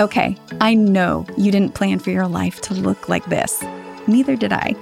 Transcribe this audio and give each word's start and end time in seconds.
Okay, 0.00 0.34
I 0.62 0.72
know 0.72 1.26
you 1.36 1.52
didn't 1.52 1.74
plan 1.74 1.98
for 1.98 2.08
your 2.08 2.26
life 2.26 2.62
to 2.62 2.72
look 2.72 3.10
like 3.10 3.26
this. 3.26 3.62
Neither 4.06 4.34
did 4.34 4.50
I. 4.50 4.74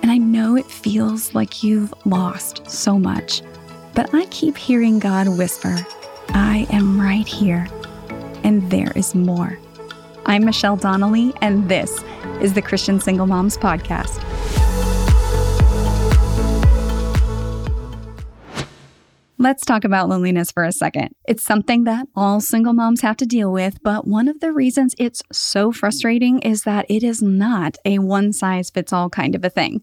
And 0.00 0.10
I 0.10 0.16
know 0.16 0.56
it 0.56 0.64
feels 0.64 1.34
like 1.34 1.62
you've 1.62 1.92
lost 2.06 2.66
so 2.66 2.98
much. 2.98 3.42
But 3.94 4.14
I 4.14 4.24
keep 4.30 4.56
hearing 4.56 4.98
God 4.98 5.28
whisper, 5.28 5.76
I 6.30 6.66
am 6.70 6.98
right 6.98 7.28
here, 7.28 7.68
and 8.42 8.70
there 8.70 8.92
is 8.96 9.14
more. 9.14 9.58
I'm 10.24 10.46
Michelle 10.46 10.76
Donnelly, 10.76 11.34
and 11.42 11.68
this 11.68 12.02
is 12.40 12.54
the 12.54 12.62
Christian 12.62 12.98
Single 12.98 13.26
Moms 13.26 13.58
Podcast. 13.58 14.24
Let's 19.40 19.64
talk 19.64 19.84
about 19.84 20.10
loneliness 20.10 20.52
for 20.52 20.64
a 20.64 20.70
second. 20.70 21.14
It's 21.26 21.42
something 21.42 21.84
that 21.84 22.06
all 22.14 22.42
single 22.42 22.74
moms 22.74 23.00
have 23.00 23.16
to 23.16 23.24
deal 23.24 23.50
with, 23.50 23.82
but 23.82 24.06
one 24.06 24.28
of 24.28 24.40
the 24.40 24.52
reasons 24.52 24.94
it's 24.98 25.22
so 25.32 25.72
frustrating 25.72 26.40
is 26.40 26.64
that 26.64 26.84
it 26.90 27.02
is 27.02 27.22
not 27.22 27.78
a 27.86 28.00
one 28.00 28.34
size 28.34 28.68
fits 28.68 28.92
all 28.92 29.08
kind 29.08 29.34
of 29.34 29.42
a 29.42 29.48
thing. 29.48 29.80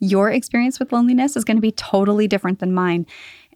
Your 0.00 0.28
experience 0.32 0.80
with 0.80 0.92
loneliness 0.92 1.36
is 1.36 1.44
going 1.44 1.56
to 1.56 1.60
be 1.60 1.70
totally 1.70 2.26
different 2.26 2.58
than 2.58 2.74
mine. 2.74 3.06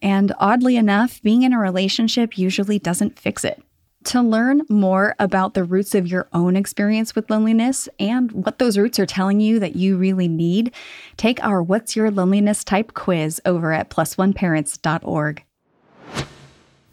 And 0.01 0.33
oddly 0.39 0.77
enough, 0.77 1.21
being 1.21 1.43
in 1.43 1.53
a 1.53 1.59
relationship 1.59 2.39
usually 2.39 2.79
doesn't 2.79 3.19
fix 3.19 3.45
it. 3.45 3.61
To 4.05 4.23
learn 4.23 4.63
more 4.71 5.15
about 5.19 5.53
the 5.53 5.63
roots 5.63 5.95
of 5.95 6.07
your 6.09 6.27
own 6.33 6.57
experience 6.57 7.15
with 7.15 7.29
loneliness 7.29 7.87
and 7.99 8.33
what 8.33 8.59
those 8.59 8.79
roots 8.79 8.99
are 8.99 9.05
telling 9.05 9.41
you 9.41 9.59
that 9.61 9.77
you 9.77 9.99
really 9.99 10.27
need, 10.27 10.73
take 11.19 11.43
our 11.45 11.63
What's 11.63 11.95
Your 11.95 12.11
Loneliness 12.11 12.65
Type 12.65 12.95
quiz 12.95 13.43
over 13.45 13.73
at 13.73 13.91
plusoneparents.org. 13.91 15.45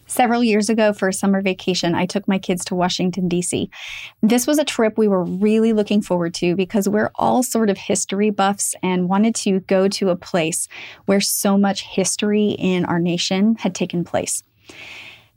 Several 0.05 0.43
years 0.43 0.69
ago 0.69 0.91
for 0.91 1.07
a 1.07 1.13
summer 1.13 1.41
vacation, 1.41 1.95
I 1.95 2.05
took 2.05 2.27
my 2.27 2.39
kids 2.39 2.65
to 2.65 2.75
Washington, 2.75 3.29
D.C. 3.29 3.69
This 4.21 4.45
was 4.45 4.57
a 4.57 4.65
trip 4.65 4.97
we 4.97 5.07
were 5.07 5.23
really 5.23 5.71
looking 5.73 6.01
forward 6.01 6.33
to 6.35 6.55
because 6.55 6.89
we're 6.89 7.11
all 7.15 7.41
sort 7.41 7.69
of 7.69 7.77
history 7.77 8.31
buffs 8.31 8.75
and 8.83 9.09
wanted 9.09 9.35
to 9.35 9.61
go 9.61 9.87
to 9.89 10.09
a 10.09 10.15
place 10.15 10.67
where 11.05 11.21
so 11.21 11.57
much 11.57 11.83
history 11.83 12.49
in 12.51 12.83
our 12.85 12.99
nation 12.99 13.55
had 13.55 13.75
taken 13.75 14.03
place. 14.03 14.43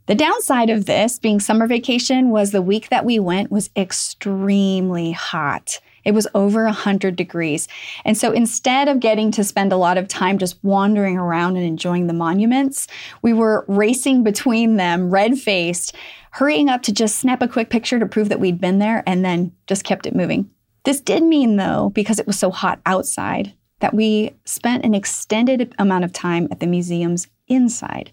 The 0.07 0.15
downside 0.15 0.69
of 0.69 0.85
this 0.85 1.19
being 1.19 1.39
summer 1.39 1.67
vacation 1.67 2.31
was 2.31 2.51
the 2.51 2.61
week 2.61 2.89
that 2.89 3.05
we 3.05 3.19
went 3.19 3.51
was 3.51 3.69
extremely 3.75 5.11
hot. 5.11 5.79
It 6.03 6.13
was 6.13 6.27
over 6.33 6.65
100 6.65 7.15
degrees. 7.15 7.67
And 8.03 8.17
so 8.17 8.31
instead 8.31 8.87
of 8.87 8.99
getting 8.99 9.31
to 9.31 9.43
spend 9.43 9.71
a 9.71 9.77
lot 9.77 9.99
of 9.99 10.07
time 10.07 10.39
just 10.39 10.61
wandering 10.63 11.17
around 11.17 11.55
and 11.55 11.65
enjoying 11.65 12.07
the 12.07 12.13
monuments, 12.13 12.87
we 13.21 13.33
were 13.33 13.63
racing 13.67 14.23
between 14.23 14.77
them, 14.77 15.11
red 15.11 15.37
faced, 15.37 15.95
hurrying 16.31 16.69
up 16.69 16.81
to 16.83 16.91
just 16.91 17.19
snap 17.19 17.43
a 17.43 17.47
quick 17.47 17.69
picture 17.69 17.99
to 17.99 18.05
prove 18.07 18.29
that 18.29 18.39
we'd 18.39 18.59
been 18.59 18.79
there, 18.79 19.03
and 19.05 19.23
then 19.23 19.51
just 19.67 19.83
kept 19.83 20.07
it 20.07 20.15
moving. 20.15 20.49
This 20.83 20.99
did 20.99 21.21
mean, 21.21 21.57
though, 21.57 21.91
because 21.93 22.17
it 22.17 22.25
was 22.25 22.39
so 22.39 22.49
hot 22.49 22.81
outside, 22.87 23.53
that 23.81 23.93
we 23.93 24.33
spent 24.45 24.83
an 24.83 24.95
extended 24.95 25.75
amount 25.77 26.03
of 26.03 26.13
time 26.13 26.47
at 26.49 26.59
the 26.59 26.67
museums 26.67 27.27
inside. 27.47 28.11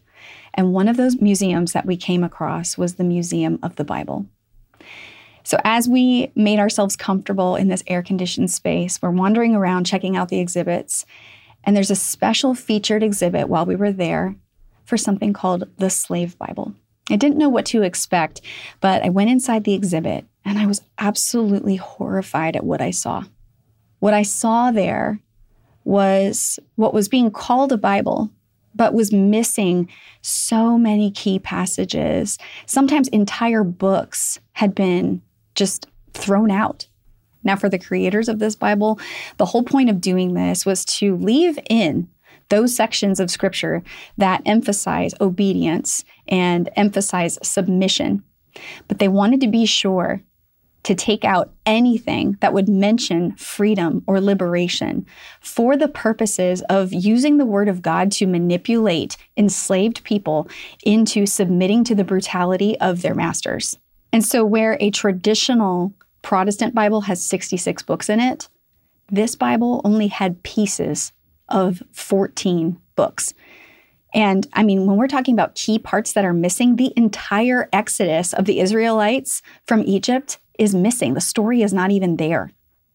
And 0.58 0.72
one 0.72 0.88
of 0.88 0.96
those 0.96 1.20
museums 1.20 1.72
that 1.72 1.86
we 1.86 1.96
came 1.96 2.24
across 2.24 2.76
was 2.76 2.96
the 2.96 3.04
Museum 3.04 3.60
of 3.62 3.76
the 3.76 3.84
Bible. 3.84 4.26
So, 5.44 5.56
as 5.62 5.88
we 5.88 6.32
made 6.34 6.58
ourselves 6.58 6.96
comfortable 6.96 7.54
in 7.54 7.68
this 7.68 7.84
air 7.86 8.02
conditioned 8.02 8.50
space, 8.50 9.00
we're 9.00 9.12
wandering 9.12 9.54
around 9.54 9.86
checking 9.86 10.16
out 10.16 10.30
the 10.30 10.40
exhibits. 10.40 11.06
And 11.62 11.76
there's 11.76 11.92
a 11.92 11.96
special 11.96 12.56
featured 12.56 13.04
exhibit 13.04 13.48
while 13.48 13.66
we 13.66 13.76
were 13.76 13.92
there 13.92 14.34
for 14.84 14.96
something 14.96 15.32
called 15.32 15.68
the 15.76 15.90
Slave 15.90 16.36
Bible. 16.38 16.74
I 17.08 17.14
didn't 17.14 17.38
know 17.38 17.48
what 17.48 17.66
to 17.66 17.82
expect, 17.82 18.40
but 18.80 19.04
I 19.04 19.10
went 19.10 19.30
inside 19.30 19.62
the 19.62 19.74
exhibit 19.74 20.26
and 20.44 20.58
I 20.58 20.66
was 20.66 20.82
absolutely 20.98 21.76
horrified 21.76 22.56
at 22.56 22.64
what 22.64 22.80
I 22.80 22.90
saw. 22.90 23.22
What 24.00 24.12
I 24.12 24.22
saw 24.22 24.72
there 24.72 25.20
was 25.84 26.58
what 26.74 26.92
was 26.92 27.08
being 27.08 27.30
called 27.30 27.70
a 27.70 27.78
Bible, 27.78 28.32
but 28.78 28.94
was 28.94 29.12
missing 29.12 29.90
so 30.22 30.78
many 30.78 31.10
key 31.10 31.38
passages. 31.38 32.38
Sometimes 32.64 33.08
entire 33.08 33.64
books 33.64 34.40
had 34.52 34.74
been 34.74 35.20
just 35.54 35.86
thrown 36.14 36.50
out. 36.50 36.88
Now, 37.44 37.56
for 37.56 37.68
the 37.68 37.78
creators 37.78 38.28
of 38.28 38.38
this 38.38 38.56
Bible, 38.56 38.98
the 39.36 39.44
whole 39.44 39.62
point 39.62 39.90
of 39.90 40.00
doing 40.00 40.32
this 40.32 40.64
was 40.64 40.84
to 40.86 41.16
leave 41.16 41.58
in 41.68 42.08
those 42.48 42.74
sections 42.74 43.20
of 43.20 43.30
scripture 43.30 43.82
that 44.16 44.42
emphasize 44.46 45.12
obedience 45.20 46.04
and 46.26 46.70
emphasize 46.76 47.38
submission. 47.42 48.22
But 48.86 48.98
they 48.98 49.08
wanted 49.08 49.40
to 49.42 49.48
be 49.48 49.66
sure 49.66 50.22
to 50.84 50.94
take 50.94 51.24
out 51.24 51.50
anything 51.66 52.36
that 52.40 52.52
would 52.52 52.68
mention 52.68 53.32
freedom 53.36 54.02
or 54.06 54.20
liberation 54.20 55.04
for 55.40 55.76
the 55.76 55.88
purposes 55.88 56.62
of 56.70 56.92
using 56.92 57.36
the 57.36 57.46
word 57.46 57.68
of 57.68 57.82
God 57.82 58.10
to 58.12 58.26
manipulate 58.26 59.16
enslaved 59.36 60.02
people 60.04 60.48
into 60.84 61.26
submitting 61.26 61.84
to 61.84 61.94
the 61.94 62.04
brutality 62.04 62.78
of 62.80 63.02
their 63.02 63.14
masters. 63.14 63.78
And 64.12 64.24
so, 64.24 64.44
where 64.44 64.78
a 64.80 64.90
traditional 64.90 65.92
Protestant 66.22 66.74
Bible 66.74 67.02
has 67.02 67.22
66 67.22 67.82
books 67.82 68.08
in 68.08 68.20
it, 68.20 68.48
this 69.10 69.34
Bible 69.34 69.80
only 69.84 70.08
had 70.08 70.42
pieces 70.42 71.12
of 71.48 71.82
14 71.92 72.78
books. 72.96 73.34
And 74.14 74.46
I 74.54 74.62
mean, 74.62 74.86
when 74.86 74.96
we're 74.96 75.06
talking 75.06 75.34
about 75.34 75.54
key 75.54 75.78
parts 75.78 76.12
that 76.14 76.24
are 76.24 76.32
missing, 76.32 76.76
the 76.76 76.92
entire 76.96 77.68
exodus 77.72 78.32
of 78.32 78.46
the 78.46 78.60
Israelites 78.60 79.42
from 79.66 79.82
Egypt 79.84 80.38
is 80.58 80.74
missing. 80.74 81.14
The 81.14 81.20
story 81.20 81.62
is 81.62 81.72
not 81.72 81.90
even 81.90 82.16
there. 82.16 82.50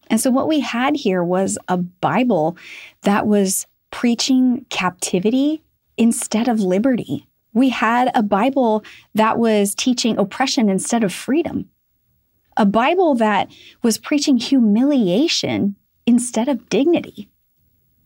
And 0.08 0.20
so, 0.20 0.30
what 0.30 0.48
we 0.48 0.60
had 0.60 0.96
here 0.96 1.24
was 1.24 1.58
a 1.68 1.78
Bible 1.78 2.58
that 3.04 3.26
was 3.26 3.66
preaching 3.92 4.66
captivity 4.70 5.62
instead 5.98 6.48
of 6.48 6.60
liberty. 6.60 7.28
We 7.54 7.70
had 7.70 8.12
a 8.16 8.24
Bible 8.24 8.84
that 9.16 9.38
was 9.38 9.76
teaching 9.76 10.18
oppression 10.18 10.70
instead 10.70 11.04
of 11.04 11.14
freedom, 11.14 11.70
a 12.58 12.66
Bible 12.66 13.16
that 13.16 13.50
was 13.82 13.98
preaching 13.98 14.38
humiliation 14.38 15.76
instead 16.06 16.48
of 16.48 16.70
dignity. 16.70 17.30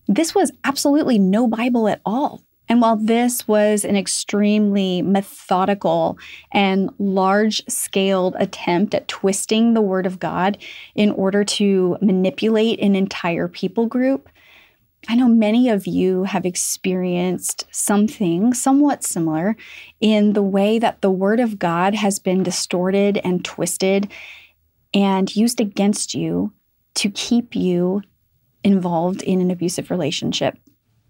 This 0.08 0.36
was 0.36 0.52
absolutely 0.64 1.20
no 1.20 1.48
Bible 1.48 1.88
at 1.88 2.02
all. 2.06 2.42
And 2.70 2.82
while 2.82 2.98
this 2.98 3.48
was 3.48 3.86
an 3.86 3.96
extremely 3.96 5.02
methodical 5.02 6.18
and 6.52 6.90
large 7.00 7.64
scaled 7.70 8.36
attempt 8.38 8.94
at 8.94 9.08
twisting 9.08 9.74
the 9.74 9.82
Word 9.82 10.06
of 10.06 10.20
God 10.20 10.58
in 10.96 11.12
order 11.12 11.44
to 11.46 11.98
manipulate 12.02 12.80
an 12.80 12.96
entire 12.96 13.48
people 13.48 13.86
group, 13.86 14.30
I 15.08 15.16
know 15.16 15.30
many 15.30 15.70
of 15.70 15.88
you 15.88 16.24
have 16.24 16.46
experienced 16.46 17.66
something 17.72 18.54
somewhat 18.54 19.04
similar 19.04 19.56
in 20.02 20.34
the 20.34 20.44
way 20.44 20.80
that 20.80 21.02
the 21.02 21.12
Word 21.12 21.40
of 21.40 21.60
God 21.60 21.96
has 21.96 22.20
been 22.20 22.44
distorted 22.44 23.22
and 23.24 23.46
twisted 23.46 24.12
and 24.94 25.34
used 25.34 25.62
against 25.62 26.14
you 26.14 26.52
to 26.96 27.10
keep 27.10 27.56
you 27.56 28.02
involved 28.64 29.22
in 29.22 29.40
an 29.40 29.52
abusive 29.52 29.90
relationship. 29.90 30.58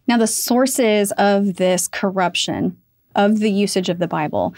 Now, 0.08 0.18
the 0.18 0.28
sources 0.28 1.12
of 1.14 1.56
this 1.56 1.88
corruption 1.88 2.78
of 3.16 3.40
the 3.40 3.52
usage 3.52 3.90
of 3.90 4.00
the 4.00 4.08
Bible 4.08 4.56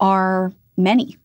are 0.00 0.52
many. 0.76 1.16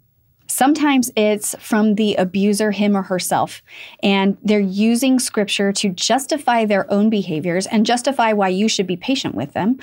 Sometimes 0.48 1.12
it's 1.16 1.56
from 1.60 1.96
the 1.96 2.16
abuser, 2.16 2.72
him 2.72 2.98
or 2.98 3.04
herself, 3.04 3.62
and 4.02 4.38
they're 4.44 4.60
using 4.60 5.20
scripture 5.20 5.72
to 5.74 5.90
justify 5.90 6.66
their 6.66 6.92
own 6.92 7.10
behaviors 7.10 7.68
and 7.68 7.86
justify 7.86 8.34
why 8.34 8.48
you 8.48 8.68
should 8.68 8.88
be 8.88 8.98
patient 8.98 9.36
with 9.36 9.54
them, 9.54 9.78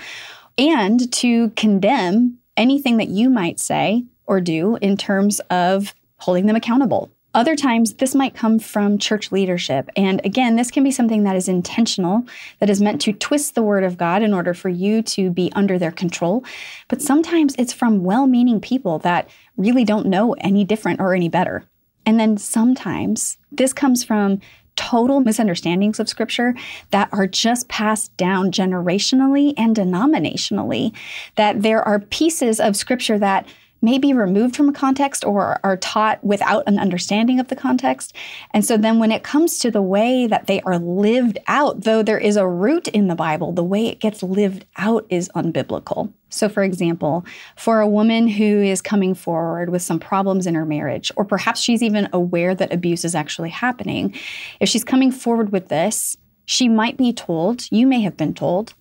and 0.59 1.13
to 1.13 1.51
condemn 1.51 2.39
anything 2.57 2.97
that 2.97 3.09
you 3.09 3.31
might 3.31 3.61
say 3.61 4.05
or 4.27 4.41
do 4.41 4.77
in 4.81 4.97
terms 4.97 5.41
of 5.51 5.95
holding 6.19 6.47
them 6.47 6.57
accountable 6.57 7.11
other 7.37 7.55
times, 7.55 7.95
this 7.95 8.15
might 8.15 8.35
come 8.35 8.59
from 8.59 8.99
church 8.99 9.31
leadership. 9.31 9.91
And 9.95 10.25
again, 10.25 10.57
this 10.57 10.71
can 10.71 10.83
be 10.83 10.91
something 10.91 11.23
that 11.25 11.37
is 11.37 11.49
intentional, 11.49 12.25
that 12.61 12.71
is 12.71 12.81
meant 12.81 13.01
to 13.03 13.13
twist 13.13 13.55
the 13.55 13.63
word 13.63 13.85
of 13.85 13.99
God 13.99 14.23
in 14.23 14.33
order 14.33 14.55
for 14.55 14.71
you 14.71 15.03
to 15.03 15.31
be 15.31 15.53
under 15.55 15.79
their 15.79 15.93
control. 15.93 16.45
But 16.89 17.03
sometimes 17.03 17.55
it's 17.59 17.75
from 17.75 18.03
well 18.03 18.27
meaning 18.27 18.59
people 18.59 18.99
that 19.01 19.29
really 19.59 19.85
don't 19.85 20.07
know 20.07 20.33
any 20.39 20.65
different 20.65 20.99
or 20.99 21.15
any 21.15 21.29
better. 21.29 21.65
And 22.07 22.19
then 22.19 22.39
sometimes 22.39 23.37
this 23.53 23.75
comes 23.75 24.03
from 24.03 24.41
total 24.77 25.21
misunderstandings 25.21 26.01
of 26.01 26.09
scripture 26.09 26.55
that 26.91 27.09
are 27.13 27.27
just 27.27 27.69
passed 27.69 28.17
down 28.17 28.51
generationally 28.51 29.53
and 29.59 29.77
denominationally. 29.77 30.95
That 31.35 31.63
there 31.63 31.83
are 31.83 31.99
pieces 31.99 32.61
of 32.61 32.77
scripture 32.77 33.19
that 33.19 33.47
may 33.83 33.99
be 33.99 34.13
removed 34.13 34.57
from 34.57 34.69
a 34.69 34.73
context 34.73 35.25
or 35.25 35.61
are 35.63 35.77
taught 35.77 36.23
without 36.25 36.65
an 36.67 36.79
understanding 36.79 37.39
of 37.39 37.49
the 37.49 37.57
context. 37.57 38.15
And 38.53 38.65
so 38.65 38.77
then 38.77 38.99
when 38.99 39.13
it 39.13 39.23
comes 39.23 39.59
to 39.61 39.71
the 39.71 39.83
way 39.83 40.27
that 40.27 40.47
they 40.47 40.61
are 40.63 40.79
lived 40.79 41.39
out, 41.47 41.83
though 41.83 42.03
there 42.03 42.19
is 42.19 42.37
a 42.37 42.49
root 42.49 42.89
in 42.89 43.09
the 43.09 43.15
Bible, 43.15 43.53
the 43.53 43.65
way 43.65 43.87
it 43.87 44.01
gets 44.01 44.23
lived 44.23 44.65
out 44.77 45.07
is 45.11 45.29
unbiblical. 45.35 46.13
So, 46.29 46.49
for 46.49 46.63
example, 46.63 47.25
for 47.57 47.81
a 47.81 47.89
woman 47.89 48.27
who 48.29 48.63
is 48.63 48.83
coming 48.83 49.15
forward 49.15 49.71
with 49.71 49.83
some 49.83 50.01
problems 50.01 50.47
in 50.47 50.55
her 50.55 50.67
marriage, 50.67 51.13
or 51.17 51.25
perhaps 51.25 51.61
she's 51.61 51.83
even 51.83 52.09
aware 52.13 52.55
that 52.55 52.73
abuse 52.73 53.05
is 53.05 53.15
actually 53.15 53.51
happening, 53.51 54.15
if 54.61 54.69
she's 54.69 54.85
coming 54.85 55.13
forward 55.13 55.53
with 55.53 55.69
this, 55.69 56.17
she 56.45 56.69
might 56.69 56.97
be 56.97 57.13
told, 57.13 57.71
you 57.71 57.87
may 57.87 58.01
have 58.03 58.17
been 58.17 58.35
told, 58.35 58.75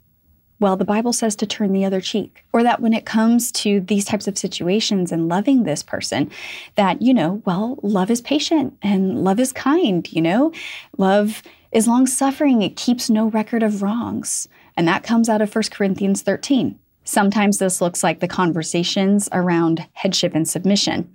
well, 0.60 0.78
the 0.78 0.86
Bible 0.86 1.14
says 1.14 1.36
to 1.38 1.46
turn 1.46 1.74
the 1.74 1.86
other 1.86 2.02
cheek. 2.02 2.46
Or 2.54 2.64
that 2.64 2.80
when 2.80 2.94
it 2.94 3.06
comes 3.06 3.52
to 3.54 3.82
these 3.82 4.06
types 4.06 4.28
of 4.28 4.38
situations 4.38 5.12
and 5.12 5.28
loving 5.28 5.64
this 5.64 5.84
person, 5.84 6.32
that, 6.76 7.02
you 7.02 7.14
know, 7.14 7.42
well, 7.46 7.78
love 7.82 8.10
is 8.10 8.22
patient 8.22 8.78
and 8.82 9.24
love 9.24 9.40
is 9.40 9.52
kind, 9.52 10.12
you 10.12 10.22
know, 10.22 10.52
love 10.98 11.44
is 11.72 11.88
long 11.88 12.08
suffering, 12.08 12.62
it 12.62 12.78
keeps 12.78 13.10
no 13.10 13.28
record 13.28 13.64
of 13.64 13.82
wrongs. 13.82 14.48
And 14.78 14.88
that 14.88 15.04
comes 15.04 15.28
out 15.28 15.42
of 15.42 15.54
1 15.54 15.64
Corinthians 15.72 16.22
13. 16.22 16.80
Sometimes 17.06 17.60
this 17.60 17.82
looks 17.82 18.04
like 18.04 18.20
the 18.20 18.28
conversations 18.28 19.30
around 19.32 19.88
headship 19.94 20.36
and 20.36 20.48
submission. 20.48 21.10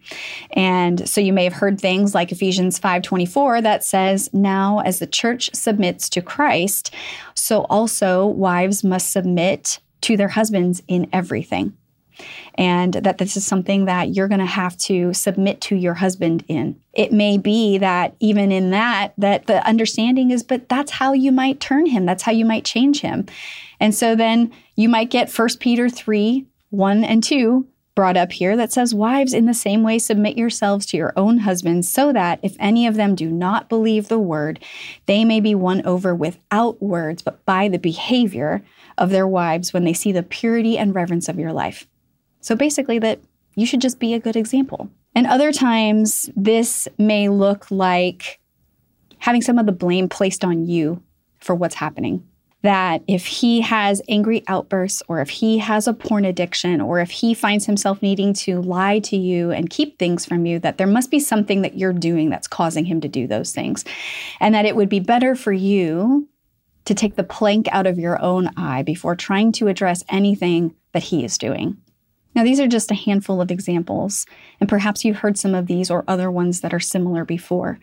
And 0.52 1.08
so 1.08 1.20
you 1.20 1.32
may 1.32 1.44
have 1.44 1.52
heard 1.52 1.80
things 1.80 2.14
like 2.14 2.32
Ephesians 2.32 2.78
5:24 2.78 3.60
that 3.60 3.84
says, 3.84 4.30
"Now 4.32 4.78
as 4.80 5.00
the 5.00 5.06
church 5.06 5.50
submits 5.52 6.08
to 6.10 6.22
Christ, 6.22 6.94
so 7.34 7.62
also 7.64 8.26
wives 8.26 8.82
must 8.82 9.12
submit 9.12 9.80
to 10.02 10.16
their 10.16 10.28
husbands 10.28 10.82
in 10.88 11.08
everything." 11.12 11.74
and 12.56 12.94
that 12.94 13.18
this 13.18 13.36
is 13.36 13.46
something 13.46 13.86
that 13.86 14.14
you're 14.14 14.28
going 14.28 14.40
to 14.40 14.46
have 14.46 14.76
to 14.76 15.14
submit 15.14 15.60
to 15.62 15.76
your 15.76 15.94
husband 15.94 16.44
in. 16.48 16.78
It 16.92 17.12
may 17.12 17.38
be 17.38 17.78
that 17.78 18.14
even 18.20 18.52
in 18.52 18.70
that 18.70 19.14
that 19.18 19.46
the 19.46 19.66
understanding 19.66 20.30
is 20.30 20.42
but 20.42 20.68
that's 20.68 20.90
how 20.90 21.12
you 21.12 21.32
might 21.32 21.60
turn 21.60 21.86
him, 21.86 22.04
that's 22.04 22.22
how 22.22 22.32
you 22.32 22.44
might 22.44 22.64
change 22.64 23.00
him. 23.00 23.26
And 23.80 23.94
so 23.94 24.14
then 24.14 24.52
you 24.76 24.88
might 24.88 25.10
get 25.10 25.32
1 25.32 25.48
Peter 25.58 25.88
3, 25.88 26.46
1 26.68 27.04
and 27.04 27.24
2 27.24 27.66
brought 27.94 28.16
up 28.16 28.32
here 28.32 28.56
that 28.56 28.72
says, 28.72 28.94
Wives, 28.94 29.34
in 29.34 29.46
the 29.46 29.54
same 29.54 29.82
way, 29.82 29.98
submit 29.98 30.36
yourselves 30.36 30.86
to 30.86 30.96
your 30.96 31.12
own 31.16 31.38
husbands, 31.38 31.88
so 31.88 32.12
that 32.12 32.38
if 32.42 32.56
any 32.58 32.86
of 32.86 32.94
them 32.94 33.14
do 33.14 33.30
not 33.30 33.68
believe 33.68 34.08
the 34.08 34.18
word, 34.18 34.60
they 35.06 35.24
may 35.24 35.40
be 35.40 35.54
won 35.54 35.84
over 35.84 36.14
without 36.14 36.80
words, 36.80 37.22
but 37.22 37.44
by 37.44 37.68
the 37.68 37.78
behavior 37.78 38.62
of 38.96 39.10
their 39.10 39.26
wives 39.26 39.72
when 39.72 39.84
they 39.84 39.92
see 39.92 40.12
the 40.12 40.22
purity 40.22 40.78
and 40.78 40.94
reverence 40.94 41.28
of 41.28 41.38
your 41.38 41.52
life. 41.52 41.86
So 42.40 42.54
basically, 42.54 42.98
that 43.00 43.20
you 43.54 43.66
should 43.66 43.80
just 43.80 43.98
be 43.98 44.14
a 44.14 44.20
good 44.20 44.36
example. 44.36 44.88
And 45.14 45.26
other 45.26 45.52
times, 45.52 46.30
this 46.36 46.86
may 46.96 47.28
look 47.28 47.70
like 47.70 48.38
having 49.18 49.42
some 49.42 49.58
of 49.58 49.66
the 49.66 49.72
blame 49.72 50.08
placed 50.08 50.44
on 50.44 50.64
you 50.66 51.02
for 51.40 51.54
what's 51.54 51.74
happening. 51.74 52.26
That 52.62 53.02
if 53.06 53.24
he 53.26 53.62
has 53.62 54.02
angry 54.08 54.44
outbursts, 54.46 55.02
or 55.08 55.20
if 55.20 55.30
he 55.30 55.58
has 55.58 55.88
a 55.88 55.94
porn 55.94 56.26
addiction, 56.26 56.80
or 56.80 57.00
if 57.00 57.10
he 57.10 57.32
finds 57.32 57.64
himself 57.64 58.02
needing 58.02 58.34
to 58.34 58.60
lie 58.60 58.98
to 59.00 59.16
you 59.16 59.50
and 59.50 59.70
keep 59.70 59.98
things 59.98 60.26
from 60.26 60.44
you, 60.44 60.58
that 60.58 60.76
there 60.76 60.86
must 60.86 61.10
be 61.10 61.20
something 61.20 61.62
that 61.62 61.78
you're 61.78 61.94
doing 61.94 62.28
that's 62.28 62.46
causing 62.46 62.84
him 62.84 63.00
to 63.00 63.08
do 63.08 63.26
those 63.26 63.52
things. 63.52 63.84
And 64.40 64.54
that 64.54 64.66
it 64.66 64.76
would 64.76 64.90
be 64.90 65.00
better 65.00 65.34
for 65.34 65.52
you 65.52 66.28
to 66.84 66.94
take 66.94 67.16
the 67.16 67.24
plank 67.24 67.66
out 67.72 67.86
of 67.86 67.98
your 67.98 68.20
own 68.20 68.50
eye 68.56 68.82
before 68.82 69.16
trying 69.16 69.52
to 69.52 69.68
address 69.68 70.04
anything 70.08 70.74
that 70.92 71.04
he 71.04 71.24
is 71.24 71.38
doing. 71.38 71.76
Now, 72.34 72.44
these 72.44 72.60
are 72.60 72.68
just 72.68 72.90
a 72.90 72.94
handful 72.94 73.40
of 73.40 73.50
examples, 73.50 74.26
and 74.60 74.68
perhaps 74.68 75.04
you've 75.04 75.18
heard 75.18 75.38
some 75.38 75.54
of 75.54 75.66
these 75.66 75.90
or 75.90 76.04
other 76.06 76.30
ones 76.30 76.60
that 76.60 76.72
are 76.72 76.80
similar 76.80 77.24
before. 77.24 77.78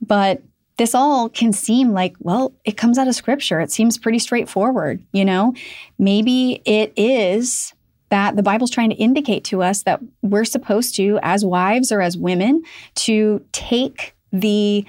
But 0.00 0.42
this 0.78 0.94
all 0.94 1.28
can 1.28 1.52
seem 1.52 1.92
like, 1.92 2.14
well, 2.20 2.52
it 2.64 2.76
comes 2.76 2.98
out 2.98 3.08
of 3.08 3.14
scripture. 3.14 3.60
It 3.60 3.70
seems 3.70 3.98
pretty 3.98 4.18
straightforward, 4.18 5.02
you 5.12 5.24
know? 5.24 5.54
Maybe 5.98 6.62
it 6.64 6.92
is 6.96 7.74
that 8.08 8.36
the 8.36 8.42
Bible's 8.42 8.70
trying 8.70 8.90
to 8.90 8.96
indicate 8.96 9.44
to 9.44 9.62
us 9.62 9.84
that 9.84 10.00
we're 10.22 10.44
supposed 10.44 10.94
to, 10.96 11.18
as 11.22 11.44
wives 11.44 11.92
or 11.92 12.00
as 12.00 12.16
women, 12.16 12.62
to 12.96 13.44
take 13.52 14.14
the 14.32 14.84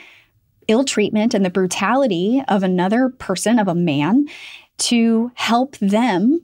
ill 0.68 0.85
treatment 0.85 1.33
and 1.33 1.45
the 1.45 1.50
brutality 1.50 2.44
of 2.47 2.63
another 2.63 3.09
person, 3.09 3.59
of 3.59 3.68
a 3.68 3.75
man, 3.75 4.27
to 4.77 5.31
help 5.35 5.77
them 5.77 6.41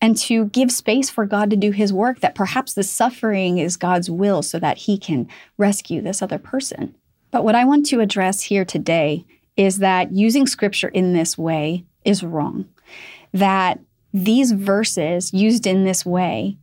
and 0.00 0.16
to 0.16 0.46
give 0.46 0.70
space 0.70 1.10
for 1.10 1.26
God 1.26 1.50
to 1.50 1.56
do 1.56 1.70
his 1.70 1.92
work, 1.92 2.20
that 2.20 2.34
perhaps 2.34 2.74
the 2.74 2.82
suffering 2.82 3.58
is 3.58 3.76
God's 3.76 4.10
will 4.10 4.42
so 4.42 4.58
that 4.58 4.78
he 4.78 4.96
can 4.96 5.28
rescue 5.56 6.00
this 6.00 6.22
other 6.22 6.38
person. 6.38 6.94
But 7.30 7.44
what 7.44 7.54
I 7.54 7.64
want 7.64 7.86
to 7.86 8.00
address 8.00 8.42
here 8.42 8.64
today 8.64 9.24
is 9.56 9.78
that 9.78 10.12
using 10.12 10.46
scripture 10.46 10.88
in 10.88 11.12
this 11.12 11.36
way 11.36 11.84
is 12.04 12.22
wrong. 12.22 12.68
That 13.32 13.80
these 14.12 14.52
verses 14.52 15.34
used 15.34 15.66
in 15.66 15.84
this 15.84 16.06
way 16.06 16.56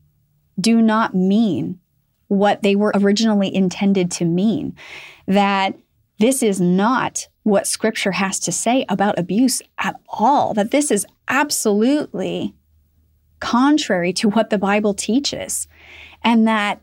do 0.59 0.81
not 0.81 1.13
mean 1.13 1.79
what 2.27 2.63
they 2.63 2.75
were 2.75 2.91
originally 2.95 3.53
intended 3.53 4.09
to 4.11 4.25
mean. 4.25 4.75
That 5.27 5.77
this 6.17 6.41
is 6.41 6.59
not 6.59 7.27
what 7.43 7.67
scripture 7.67 8.13
has 8.13 8.39
to 8.39 8.51
say 8.51 8.85
about 8.89 9.19
abuse 9.19 9.61
at 9.77 9.99
all. 10.09 10.53
That 10.53 10.71
this 10.71 10.89
is 10.89 11.05
absolutely 11.27 12.55
contrary 13.39 14.13
to 14.13 14.29
what 14.29 14.49
the 14.49 14.57
Bible 14.57 14.93
teaches, 14.93 15.67
and 16.23 16.47
that 16.47 16.81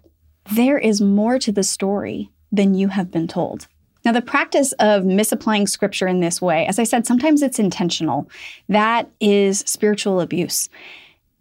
there 0.52 0.78
is 0.78 1.00
more 1.00 1.38
to 1.38 1.50
the 1.50 1.64
story 1.64 2.30
than 2.52 2.74
you 2.74 2.88
have 2.88 3.10
been 3.10 3.26
told. 3.26 3.66
Now, 4.04 4.12
the 4.12 4.22
practice 4.22 4.72
of 4.80 5.04
misapplying 5.04 5.66
scripture 5.66 6.08
in 6.08 6.20
this 6.20 6.42
way, 6.42 6.66
as 6.66 6.78
I 6.78 6.84
said, 6.84 7.06
sometimes 7.06 7.42
it's 7.42 7.58
intentional. 7.58 8.28
That 8.68 9.08
is 9.20 9.60
spiritual 9.60 10.20
abuse. 10.20 10.68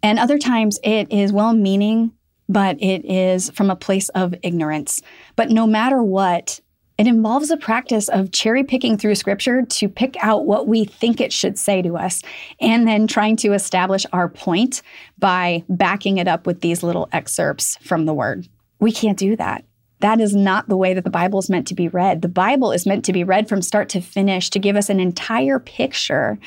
And 0.02 0.18
other 0.18 0.38
times 0.38 0.78
it 0.82 1.10
is 1.12 1.32
well 1.32 1.54
meaning, 1.54 2.12
but 2.48 2.76
it 2.82 3.04
is 3.04 3.50
from 3.50 3.70
a 3.70 3.76
place 3.76 4.08
of 4.10 4.34
ignorance. 4.42 5.02
But 5.36 5.50
no 5.50 5.66
matter 5.66 6.02
what, 6.02 6.60
it 6.98 7.06
involves 7.06 7.50
a 7.50 7.56
practice 7.56 8.08
of 8.08 8.32
cherry 8.32 8.62
picking 8.62 8.98
through 8.98 9.14
scripture 9.14 9.62
to 9.62 9.88
pick 9.88 10.14
out 10.22 10.44
what 10.44 10.68
we 10.68 10.84
think 10.84 11.20
it 11.20 11.32
should 11.32 11.58
say 11.58 11.82
to 11.82 11.96
us, 11.96 12.22
and 12.60 12.86
then 12.86 13.06
trying 13.06 13.36
to 13.36 13.54
establish 13.54 14.04
our 14.12 14.28
point 14.28 14.82
by 15.18 15.64
backing 15.68 16.18
it 16.18 16.28
up 16.28 16.46
with 16.46 16.60
these 16.60 16.82
little 16.82 17.08
excerpts 17.10 17.76
from 17.78 18.04
the 18.04 18.14
word. 18.14 18.46
We 18.78 18.92
can't 18.92 19.18
do 19.18 19.34
that. 19.36 19.64
That 20.02 20.20
is 20.20 20.34
not 20.34 20.68
the 20.68 20.76
way 20.76 20.94
that 20.94 21.04
the 21.04 21.10
Bible 21.10 21.38
is 21.38 21.48
meant 21.48 21.66
to 21.68 21.74
be 21.74 21.88
read. 21.88 22.22
The 22.22 22.28
Bible 22.28 22.72
is 22.72 22.86
meant 22.86 23.04
to 23.04 23.12
be 23.12 23.24
read 23.24 23.48
from 23.48 23.62
start 23.62 23.88
to 23.90 24.00
finish 24.00 24.50
to 24.50 24.58
give 24.58 24.76
us 24.76 24.90
an 24.90 25.00
entire 25.00 25.58
picture 25.58 26.38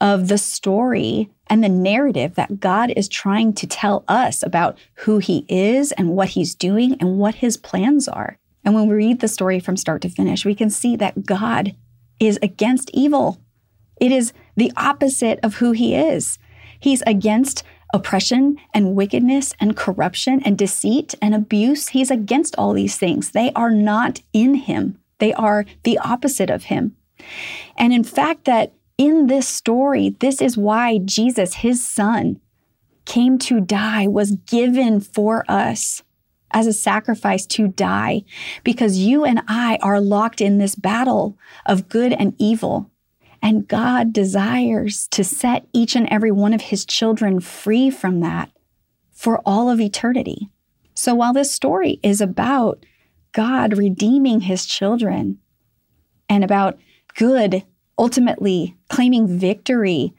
of 0.00 0.28
the 0.28 0.38
story 0.38 1.28
and 1.48 1.62
the 1.62 1.68
narrative 1.68 2.36
that 2.36 2.60
God 2.60 2.92
is 2.96 3.08
trying 3.08 3.52
to 3.54 3.66
tell 3.66 4.04
us 4.06 4.42
about 4.44 4.78
who 4.94 5.18
He 5.18 5.44
is 5.48 5.92
and 5.92 6.10
what 6.10 6.30
He's 6.30 6.54
doing 6.54 6.96
and 7.00 7.18
what 7.18 7.34
His 7.34 7.56
plans 7.56 8.08
are. 8.08 8.38
And 8.64 8.74
when 8.74 8.88
we 8.88 8.94
read 8.94 9.20
the 9.20 9.28
story 9.28 9.58
from 9.58 9.76
start 9.76 10.02
to 10.02 10.08
finish, 10.08 10.44
we 10.44 10.54
can 10.54 10.70
see 10.70 10.94
that 10.96 11.26
God 11.26 11.74
is 12.20 12.38
against 12.42 12.90
evil. 12.94 13.40
It 14.00 14.12
is 14.12 14.32
the 14.56 14.72
opposite 14.76 15.40
of 15.42 15.56
who 15.56 15.72
he 15.72 15.94
is. 15.94 16.38
He's 16.78 17.02
against 17.06 17.64
oppression 17.92 18.56
and 18.72 18.94
wickedness 18.94 19.54
and 19.60 19.76
corruption 19.76 20.40
and 20.44 20.56
deceit 20.56 21.14
and 21.20 21.34
abuse. 21.34 21.88
He's 21.88 22.10
against 22.10 22.54
all 22.56 22.72
these 22.72 22.96
things. 22.96 23.30
They 23.30 23.52
are 23.54 23.70
not 23.70 24.20
in 24.32 24.54
him, 24.54 24.98
they 25.18 25.32
are 25.34 25.64
the 25.84 25.98
opposite 25.98 26.50
of 26.50 26.64
him. 26.64 26.96
And 27.76 27.92
in 27.92 28.04
fact, 28.04 28.44
that 28.46 28.72
in 28.96 29.26
this 29.26 29.48
story, 29.48 30.16
this 30.20 30.40
is 30.42 30.56
why 30.56 30.98
Jesus, 30.98 31.54
his 31.54 31.86
son, 31.86 32.40
came 33.06 33.38
to 33.38 33.60
die, 33.60 34.06
was 34.06 34.32
given 34.32 35.00
for 35.00 35.44
us 35.48 36.02
as 36.52 36.66
a 36.66 36.72
sacrifice 36.72 37.46
to 37.46 37.68
die 37.68 38.22
because 38.64 38.98
you 38.98 39.24
and 39.24 39.40
I 39.48 39.78
are 39.82 40.00
locked 40.00 40.40
in 40.40 40.58
this 40.58 40.74
battle 40.74 41.38
of 41.66 41.88
good 41.88 42.12
and 42.12 42.34
evil. 42.38 42.90
And 43.42 43.66
God 43.66 44.12
desires 44.12 45.08
to 45.08 45.24
set 45.24 45.66
each 45.72 45.96
and 45.96 46.08
every 46.10 46.30
one 46.30 46.52
of 46.52 46.60
his 46.60 46.84
children 46.84 47.40
free 47.40 47.90
from 47.90 48.20
that 48.20 48.50
for 49.10 49.40
all 49.46 49.70
of 49.70 49.80
eternity. 49.80 50.48
So 50.94 51.14
while 51.14 51.32
this 51.32 51.50
story 51.50 51.98
is 52.02 52.20
about 52.20 52.84
God 53.32 53.76
redeeming 53.76 54.40
his 54.40 54.66
children 54.66 55.38
and 56.28 56.44
about 56.44 56.78
good 57.16 57.64
ultimately 57.98 58.76
claiming 58.88 59.26
victory 59.26 60.14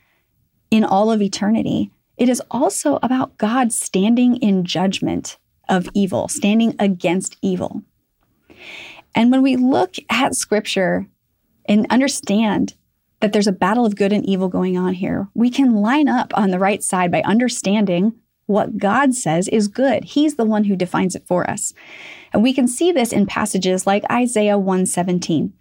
in 0.69 0.83
all 0.83 1.11
of 1.11 1.21
eternity, 1.21 1.91
it 2.17 2.29
is 2.29 2.41
also 2.51 2.99
about 3.01 3.37
God 3.37 3.73
standing 3.73 4.37
in 4.37 4.63
judgment 4.63 5.37
of 5.67 5.89
evil, 5.93 6.27
standing 6.27 6.75
against 6.79 7.37
evil. 7.41 7.81
And 9.15 9.31
when 9.31 9.41
we 9.41 9.55
look 9.55 9.95
at 10.09 10.35
scripture 10.35 11.07
and 11.65 11.87
understand 11.89 12.75
that 13.21 13.33
there's 13.33 13.47
a 13.47 13.51
battle 13.51 13.85
of 13.85 13.95
good 13.95 14.11
and 14.11 14.25
evil 14.25 14.49
going 14.49 14.77
on 14.77 14.93
here, 14.93 15.29
we 15.33 15.49
can 15.49 15.75
line 15.75 16.07
up 16.07 16.31
on 16.37 16.49
the 16.49 16.59
right 16.59 16.83
side 16.83 17.11
by 17.11 17.21
understanding 17.21 18.13
what 18.47 18.77
God 18.77 19.13
says 19.15 19.47
is 19.47 19.67
good. 19.67 20.03
He's 20.03 20.35
the 20.35 20.45
one 20.45 20.65
who 20.65 20.75
defines 20.75 21.15
it 21.15 21.25
for 21.25 21.49
us. 21.49 21.73
And 22.33 22.43
we 22.43 22.53
can 22.53 22.67
see 22.67 22.91
this 22.91 23.13
in 23.13 23.25
passages 23.25 23.87
like 23.87 24.03
Isaiah 24.11 24.57
117. 24.57 25.53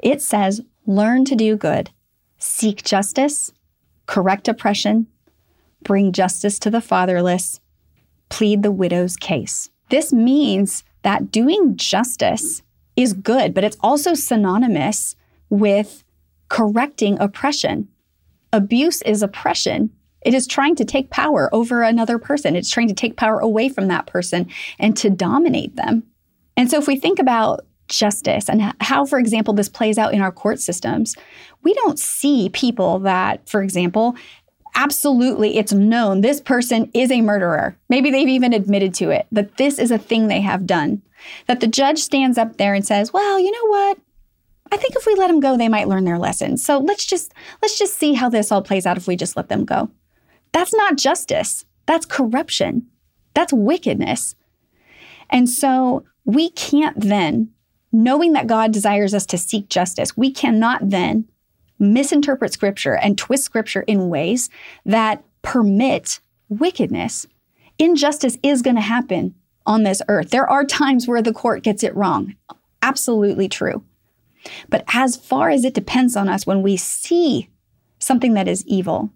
It 0.00 0.20
says, 0.20 0.60
"Learn 0.86 1.24
to 1.26 1.36
do 1.36 1.56
good, 1.56 1.90
seek 2.38 2.82
justice, 2.82 3.52
correct 4.06 4.48
oppression, 4.48 5.06
bring 5.84 6.12
justice 6.12 6.58
to 6.60 6.70
the 6.70 6.80
fatherless, 6.80 7.60
plead 8.28 8.62
the 8.62 8.72
widow's 8.72 9.16
case." 9.16 9.70
This 9.90 10.12
means 10.12 10.82
that 11.02 11.30
doing 11.30 11.76
justice 11.76 12.62
is 12.96 13.12
good, 13.12 13.54
but 13.54 13.64
it's 13.64 13.76
also 13.80 14.14
synonymous 14.14 15.14
with 15.48 16.02
correcting 16.52 17.18
oppression. 17.18 17.88
Abuse 18.52 19.00
is 19.02 19.22
oppression. 19.22 19.88
It 20.20 20.34
is 20.34 20.46
trying 20.46 20.76
to 20.76 20.84
take 20.84 21.08
power 21.08 21.48
over 21.50 21.82
another 21.82 22.18
person. 22.18 22.54
It's 22.54 22.68
trying 22.68 22.88
to 22.88 22.94
take 22.94 23.16
power 23.16 23.38
away 23.38 23.70
from 23.70 23.88
that 23.88 24.06
person 24.06 24.48
and 24.78 24.94
to 24.98 25.08
dominate 25.08 25.76
them. 25.76 26.02
And 26.58 26.70
so, 26.70 26.78
if 26.78 26.86
we 26.86 26.96
think 26.96 27.18
about 27.18 27.64
justice 27.88 28.50
and 28.50 28.74
how, 28.82 29.06
for 29.06 29.18
example, 29.18 29.54
this 29.54 29.70
plays 29.70 29.96
out 29.96 30.12
in 30.12 30.20
our 30.20 30.30
court 30.30 30.60
systems, 30.60 31.16
we 31.62 31.72
don't 31.72 31.98
see 31.98 32.50
people 32.50 32.98
that, 32.98 33.48
for 33.48 33.62
example, 33.62 34.14
absolutely 34.74 35.56
it's 35.56 35.72
known 35.72 36.20
this 36.20 36.40
person 36.40 36.90
is 36.92 37.10
a 37.10 37.22
murderer. 37.22 37.78
Maybe 37.88 38.10
they've 38.10 38.28
even 38.28 38.52
admitted 38.52 38.92
to 38.96 39.08
it, 39.08 39.26
that 39.32 39.56
this 39.56 39.78
is 39.78 39.90
a 39.90 39.98
thing 39.98 40.28
they 40.28 40.42
have 40.42 40.66
done. 40.66 41.00
That 41.46 41.60
the 41.60 41.66
judge 41.66 41.98
stands 41.98 42.36
up 42.36 42.58
there 42.58 42.74
and 42.74 42.86
says, 42.86 43.10
well, 43.10 43.38
you 43.38 43.50
know 43.50 43.66
what? 43.68 43.98
I 44.72 44.78
think 44.78 44.96
if 44.96 45.06
we 45.06 45.14
let 45.14 45.28
them 45.28 45.40
go, 45.40 45.58
they 45.58 45.68
might 45.68 45.86
learn 45.86 46.04
their 46.04 46.18
lesson. 46.18 46.56
So 46.56 46.78
let's 46.78 47.04
just 47.04 47.32
let's 47.60 47.78
just 47.78 47.94
see 47.98 48.14
how 48.14 48.30
this 48.30 48.50
all 48.50 48.62
plays 48.62 48.86
out 48.86 48.96
if 48.96 49.06
we 49.06 49.16
just 49.16 49.36
let 49.36 49.50
them 49.50 49.66
go. 49.66 49.90
That's 50.52 50.74
not 50.74 50.96
justice. 50.96 51.66
That's 51.86 52.06
corruption. 52.06 52.86
That's 53.34 53.52
wickedness. 53.52 54.34
And 55.28 55.48
so 55.48 56.04
we 56.24 56.50
can't 56.50 56.98
then, 56.98 57.50
knowing 57.92 58.32
that 58.32 58.46
God 58.46 58.72
desires 58.72 59.12
us 59.12 59.26
to 59.26 59.38
seek 59.38 59.68
justice, 59.68 60.16
we 60.16 60.30
cannot 60.30 60.88
then 60.88 61.28
misinterpret 61.78 62.54
scripture 62.54 62.94
and 62.94 63.18
twist 63.18 63.44
scripture 63.44 63.82
in 63.82 64.08
ways 64.08 64.48
that 64.86 65.22
permit 65.42 66.20
wickedness. 66.48 67.26
Injustice 67.78 68.38
is 68.42 68.62
going 68.62 68.76
to 68.76 68.82
happen 68.82 69.34
on 69.66 69.82
this 69.82 70.00
earth. 70.08 70.30
There 70.30 70.48
are 70.48 70.64
times 70.64 71.06
where 71.06 71.22
the 71.22 71.34
court 71.34 71.62
gets 71.62 71.82
it 71.82 71.94
wrong. 71.94 72.36
Absolutely 72.80 73.48
true. 73.48 73.84
But 74.68 74.84
as 74.92 75.16
far 75.16 75.50
as 75.50 75.64
it 75.64 75.74
depends 75.74 76.16
on 76.16 76.28
us, 76.28 76.46
when 76.46 76.62
we 76.62 76.76
see 76.76 77.48
something 77.98 78.34
that 78.34 78.48
is 78.48 78.66
evil, 78.66 79.10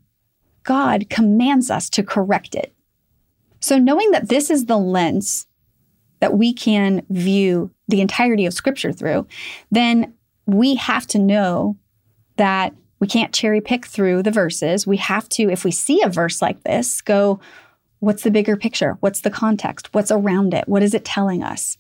God 0.62 1.08
commands 1.10 1.70
us 1.70 1.88
to 1.90 2.02
correct 2.02 2.54
it. 2.54 2.74
So, 3.60 3.78
knowing 3.78 4.10
that 4.10 4.28
this 4.28 4.50
is 4.50 4.66
the 4.66 4.78
lens 4.78 5.46
that 6.20 6.34
we 6.34 6.52
can 6.52 7.04
view 7.10 7.70
the 7.88 8.00
entirety 8.00 8.46
of 8.46 8.54
Scripture 8.54 8.92
through, 8.92 9.26
then 9.70 10.14
we 10.46 10.76
have 10.76 11.06
to 11.08 11.18
know 11.18 11.76
that 12.36 12.74
we 13.00 13.06
can't 13.06 13.34
cherry 13.34 13.60
pick 13.60 13.86
through 13.86 14.22
the 14.22 14.30
verses. 14.30 14.86
We 14.86 14.96
have 14.98 15.28
to, 15.30 15.50
if 15.50 15.64
we 15.64 15.70
see 15.70 16.02
a 16.02 16.08
verse 16.08 16.40
like 16.40 16.62
this, 16.64 17.00
go, 17.00 17.40
what's 17.98 18.22
the 18.22 18.30
bigger 18.30 18.56
picture? 18.56 18.96
What's 19.00 19.20
the 19.20 19.30
context? 19.30 19.92
What's 19.92 20.10
around 20.10 20.54
it? 20.54 20.68
What 20.68 20.82
is 20.82 20.94
it 20.94 21.04
telling 21.04 21.42
us? 21.42 21.76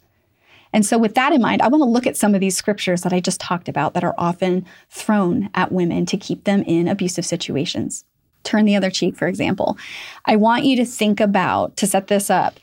And 0.72 0.84
so, 0.84 0.98
with 0.98 1.14
that 1.14 1.32
in 1.32 1.40
mind, 1.40 1.62
I 1.62 1.68
want 1.68 1.82
to 1.82 1.88
look 1.88 2.06
at 2.06 2.16
some 2.16 2.34
of 2.34 2.40
these 2.40 2.56
scriptures 2.56 3.02
that 3.02 3.12
I 3.12 3.20
just 3.20 3.40
talked 3.40 3.68
about 3.68 3.94
that 3.94 4.04
are 4.04 4.14
often 4.18 4.66
thrown 4.90 5.50
at 5.54 5.72
women 5.72 6.06
to 6.06 6.16
keep 6.16 6.44
them 6.44 6.62
in 6.62 6.88
abusive 6.88 7.24
situations. 7.24 8.04
Turn 8.44 8.64
the 8.64 8.76
other 8.76 8.90
cheek, 8.90 9.16
for 9.16 9.26
example. 9.26 9.76
I 10.24 10.36
want 10.36 10.64
you 10.64 10.76
to 10.76 10.84
think 10.84 11.20
about, 11.20 11.76
to 11.78 11.86
set 11.86 12.08
this 12.08 12.30
up, 12.30 12.60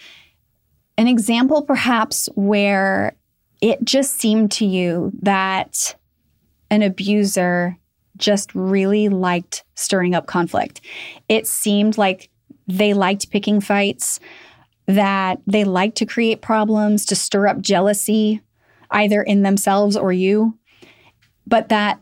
an 0.98 1.08
example 1.08 1.64
perhaps 1.64 2.30
where 2.36 3.16
it 3.62 3.84
just 3.84 4.20
seemed 4.20 4.52
to 4.54 4.66
you 4.66 5.12
that 5.22 5.96
an 6.70 6.82
abuser 6.82 7.78
just 8.18 8.54
really 8.54 9.10
liked 9.10 9.64
stirring 9.76 10.14
up 10.14 10.28
conflict. 10.28 10.82
It 11.30 11.48
seemed 11.48 11.98
like 11.98 12.30
they 12.68 12.94
liked 12.94 13.32
picking 13.32 13.60
fights 13.60 14.20
that 14.86 15.40
they 15.48 15.64
like 15.64 15.96
to 15.96 16.06
create 16.06 16.42
problems, 16.42 17.06
to 17.06 17.16
stir 17.16 17.48
up 17.48 17.62
jealousy, 17.62 18.42
either 18.92 19.22
in 19.22 19.44
themselves 19.44 19.96
or 19.96 20.12
you, 20.12 20.58
but 21.48 21.70
that 21.70 22.00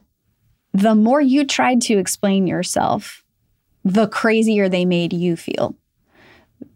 the 0.74 0.96
more 0.96 1.22
you 1.22 1.46
tried 1.46 1.82
to 1.82 1.98
explain 1.98 2.48
yourself, 2.48 3.24
the 3.84 4.08
crazier 4.08 4.70
they 4.70 4.86
made 4.86 5.14
you 5.14 5.36
feel. 5.36 5.76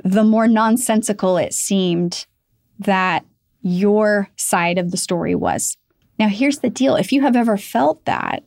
The 0.04 0.24
more 0.24 0.48
nonsensical 0.48 1.38
it 1.38 1.54
seemed 1.54 2.26
that 2.80 3.26
your 3.62 4.30
side 4.36 4.78
of 4.78 4.92
the 4.92 4.98
story 4.98 5.36
was. 5.36 5.78
Now, 6.20 6.28
here's 6.28 6.60
the 6.60 6.70
deal 6.70 6.96
if 6.96 7.12
you 7.12 7.22
have 7.22 7.36
ever 7.36 7.58
felt 7.58 8.06
that, 8.06 8.44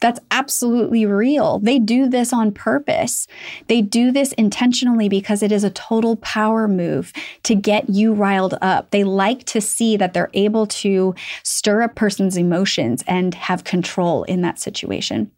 that's 0.00 0.20
absolutely 0.30 1.04
real. 1.04 1.58
They 1.58 1.78
do 1.78 2.08
this 2.08 2.32
on 2.32 2.52
purpose. 2.52 3.26
They 3.68 3.82
do 3.82 4.10
this 4.10 4.32
intentionally 4.32 5.08
because 5.08 5.42
it 5.42 5.52
is 5.52 5.62
a 5.62 5.70
total 5.70 6.16
power 6.16 6.66
move 6.66 7.12
to 7.44 7.54
get 7.54 7.90
you 7.90 8.14
riled 8.14 8.54
up. 8.62 8.90
They 8.90 9.04
like 9.04 9.44
to 9.44 9.60
see 9.60 9.96
that 9.98 10.14
they're 10.14 10.30
able 10.32 10.66
to 10.66 11.14
stir 11.42 11.82
a 11.82 11.88
person's 11.88 12.36
emotions 12.36 13.04
and 13.06 13.34
have 13.34 13.64
control 13.64 14.24
in 14.24 14.40
that 14.40 14.58
situation. 14.58 15.30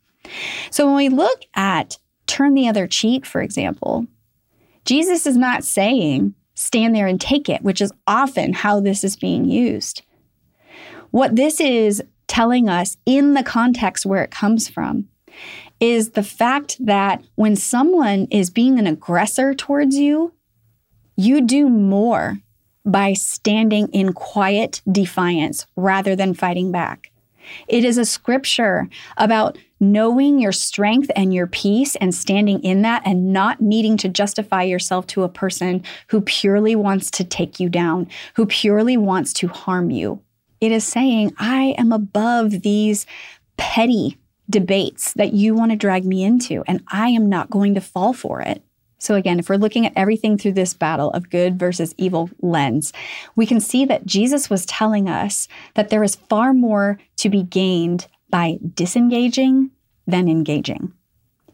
So 0.70 0.86
when 0.86 0.96
we 0.96 1.08
look 1.08 1.42
at 1.54 1.98
turn 2.26 2.54
the 2.54 2.68
other 2.68 2.86
cheek, 2.86 3.26
for 3.26 3.42
example, 3.42 4.06
Jesus 4.84 5.26
is 5.26 5.36
not 5.36 5.64
saying 5.64 6.34
stand 6.54 6.94
there 6.94 7.06
and 7.06 7.20
take 7.20 7.48
it, 7.48 7.62
which 7.62 7.80
is 7.80 7.92
often 8.06 8.52
how 8.52 8.78
this 8.80 9.02
is 9.02 9.16
being 9.16 9.44
used. 9.44 10.02
What 11.10 11.34
this 11.36 11.60
is 11.60 12.02
telling 12.32 12.66
us 12.66 12.96
in 13.04 13.34
the 13.34 13.42
context 13.42 14.06
where 14.06 14.24
it 14.24 14.30
comes 14.30 14.66
from 14.66 15.06
is 15.80 16.12
the 16.12 16.22
fact 16.22 16.78
that 16.80 17.22
when 17.34 17.54
someone 17.54 18.26
is 18.30 18.48
being 18.48 18.78
an 18.78 18.86
aggressor 18.86 19.52
towards 19.52 19.98
you, 19.98 20.32
you 21.14 21.42
do 21.42 21.68
more 21.68 22.38
by 22.86 23.12
standing 23.12 23.86
in 23.88 24.14
quiet 24.14 24.80
defiance 24.90 25.66
rather 25.76 26.16
than 26.16 26.32
fighting 26.32 26.72
back. 26.72 27.12
It 27.68 27.84
is 27.84 27.98
a 27.98 28.06
scripture 28.06 28.88
about 29.18 29.58
knowing 29.78 30.38
your 30.38 30.52
strength 30.52 31.10
and 31.14 31.34
your 31.34 31.46
peace 31.46 31.96
and 31.96 32.14
standing 32.14 32.62
in 32.62 32.80
that 32.80 33.02
and 33.04 33.34
not 33.34 33.60
needing 33.60 33.98
to 33.98 34.08
justify 34.08 34.62
yourself 34.62 35.06
to 35.08 35.22
a 35.22 35.28
person 35.28 35.82
who 36.08 36.22
purely 36.22 36.76
wants 36.76 37.10
to 37.10 37.24
take 37.24 37.60
you 37.60 37.68
down, 37.68 38.08
who 38.36 38.46
purely 38.46 38.96
wants 38.96 39.34
to 39.34 39.48
harm 39.48 39.90
you. 39.90 40.22
It 40.62 40.70
is 40.70 40.84
saying, 40.84 41.34
I 41.38 41.74
am 41.76 41.90
above 41.90 42.62
these 42.62 43.04
petty 43.56 44.16
debates 44.48 45.12
that 45.14 45.32
you 45.32 45.56
want 45.56 45.72
to 45.72 45.76
drag 45.76 46.04
me 46.04 46.22
into, 46.22 46.62
and 46.68 46.84
I 46.86 47.08
am 47.08 47.28
not 47.28 47.50
going 47.50 47.74
to 47.74 47.80
fall 47.80 48.12
for 48.12 48.40
it. 48.40 48.62
So, 49.00 49.16
again, 49.16 49.40
if 49.40 49.48
we're 49.48 49.56
looking 49.56 49.86
at 49.86 49.92
everything 49.96 50.38
through 50.38 50.52
this 50.52 50.72
battle 50.72 51.10
of 51.10 51.30
good 51.30 51.58
versus 51.58 51.96
evil 51.98 52.30
lens, 52.40 52.92
we 53.34 53.44
can 53.44 53.58
see 53.58 53.84
that 53.86 54.06
Jesus 54.06 54.48
was 54.48 54.64
telling 54.64 55.08
us 55.08 55.48
that 55.74 55.88
there 55.88 56.04
is 56.04 56.14
far 56.14 56.54
more 56.54 57.00
to 57.16 57.28
be 57.28 57.42
gained 57.42 58.06
by 58.30 58.60
disengaging 58.76 59.72
than 60.06 60.28
engaging. 60.28 60.92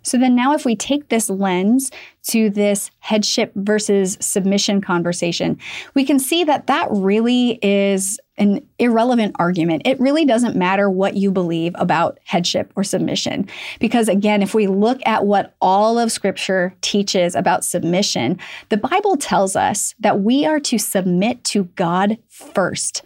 So, 0.09 0.19
then 0.19 0.35
now 0.35 0.55
if 0.55 0.65
we 0.65 0.77
take 0.77 1.09
this 1.09 1.31
lens 1.31 1.91
to 2.29 2.51
this 2.51 2.91
headship 3.01 3.53
versus 3.55 4.19
submission 4.21 4.81
conversation, 4.81 5.59
we 5.95 6.05
can 6.05 6.19
see 6.19 6.45
that 6.45 6.67
that 6.67 6.89
really 6.91 7.59
is 7.63 8.19
an 8.39 8.67
irrelevant 8.79 9.35
argument. 9.39 9.83
It 9.85 9.99
really 10.01 10.25
doesn't 10.25 10.57
matter 10.57 10.89
what 10.89 11.17
you 11.17 11.31
believe 11.31 11.73
about 11.77 12.19
headship 12.25 12.73
or 12.77 12.85
submission. 12.85 13.49
Because 13.81 14.09
again, 14.09 14.43
if 14.43 14.55
we 14.55 14.67
look 14.67 15.01
at 15.05 15.27
what 15.27 15.55
all 15.61 15.99
of 15.99 16.13
Scripture 16.13 16.75
teaches 16.81 17.35
about 17.35 17.65
submission, 17.65 18.39
the 18.69 18.77
Bible 18.77 19.17
tells 19.17 19.57
us 19.57 19.95
that 19.99 20.21
we 20.21 20.47
are 20.47 20.61
to 20.61 20.79
submit 20.79 21.43
to 21.45 21.65
God 21.77 22.19
first, 22.29 23.03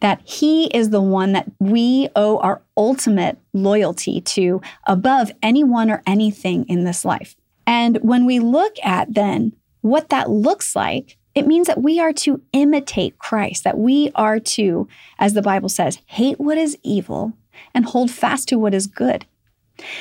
that 0.00 0.20
He 0.24 0.66
is 0.66 0.90
the 0.90 1.02
one 1.02 1.32
that 1.32 1.50
we 1.58 2.08
owe 2.14 2.38
our 2.38 2.62
ultimate 2.76 3.38
loyalty 3.52 4.20
to 4.20 4.62
above 4.86 5.32
anyone 5.42 5.90
or 5.90 6.02
anything 6.06 6.64
in 6.68 6.84
this 6.84 7.04
life. 7.04 7.36
And 7.66 7.98
when 7.98 8.24
we 8.24 8.38
look 8.38 8.76
at 8.82 9.14
then 9.14 9.52
what 9.80 10.08
that 10.10 10.30
looks 10.30 10.76
like, 10.76 11.16
it 11.34 11.46
means 11.46 11.66
that 11.68 11.82
we 11.82 12.00
are 12.00 12.12
to 12.14 12.42
imitate 12.52 13.18
Christ, 13.18 13.64
that 13.64 13.78
we 13.78 14.10
are 14.14 14.40
to, 14.40 14.88
as 15.18 15.34
the 15.34 15.42
Bible 15.42 15.68
says, 15.68 15.98
hate 16.06 16.40
what 16.40 16.58
is 16.58 16.76
evil 16.82 17.32
and 17.74 17.84
hold 17.84 18.10
fast 18.10 18.48
to 18.48 18.58
what 18.58 18.74
is 18.74 18.86
good. 18.86 19.26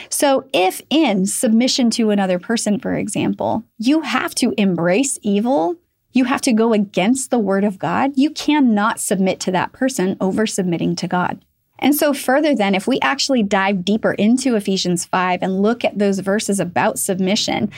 So, 0.10 0.46
if 0.51 0.81
in 0.89 1.25
submission 1.25 1.89
to 1.91 2.10
another 2.10 2.39
person, 2.39 2.79
for 2.79 2.96
example, 2.96 3.63
you 3.77 4.01
have 4.01 4.36
to 4.36 4.53
embrace 4.58 5.17
evil, 5.22 5.77
you 6.12 6.25
have 6.25 6.42
to 6.42 6.54
go 6.54 6.74
against 6.74 7.30
the 7.30 7.39
word 7.39 7.63
of 7.63 7.80
God, 7.80 8.12
you 8.16 8.30
cannot 8.30 9.00
submit 9.00 9.39
to 9.42 9.51
that 9.51 9.72
person 9.72 10.18
over 10.20 10.48
submitting 10.48 10.96
to 10.98 11.08
God. 11.08 11.44
And 11.80 11.96
so, 11.96 12.13
further, 12.13 12.54
then, 12.54 12.75
if 12.75 12.88
we 12.88 13.00
actually 13.00 13.42
dive 13.42 13.86
deeper 13.86 14.13
into 14.13 14.56
Ephesians 14.56 15.06
5 15.06 15.42
and 15.42 15.62
look 15.62 15.86
at 15.86 15.98
those 15.98 16.20
verses 16.20 16.60
about 16.60 17.00
submission, 17.00 17.72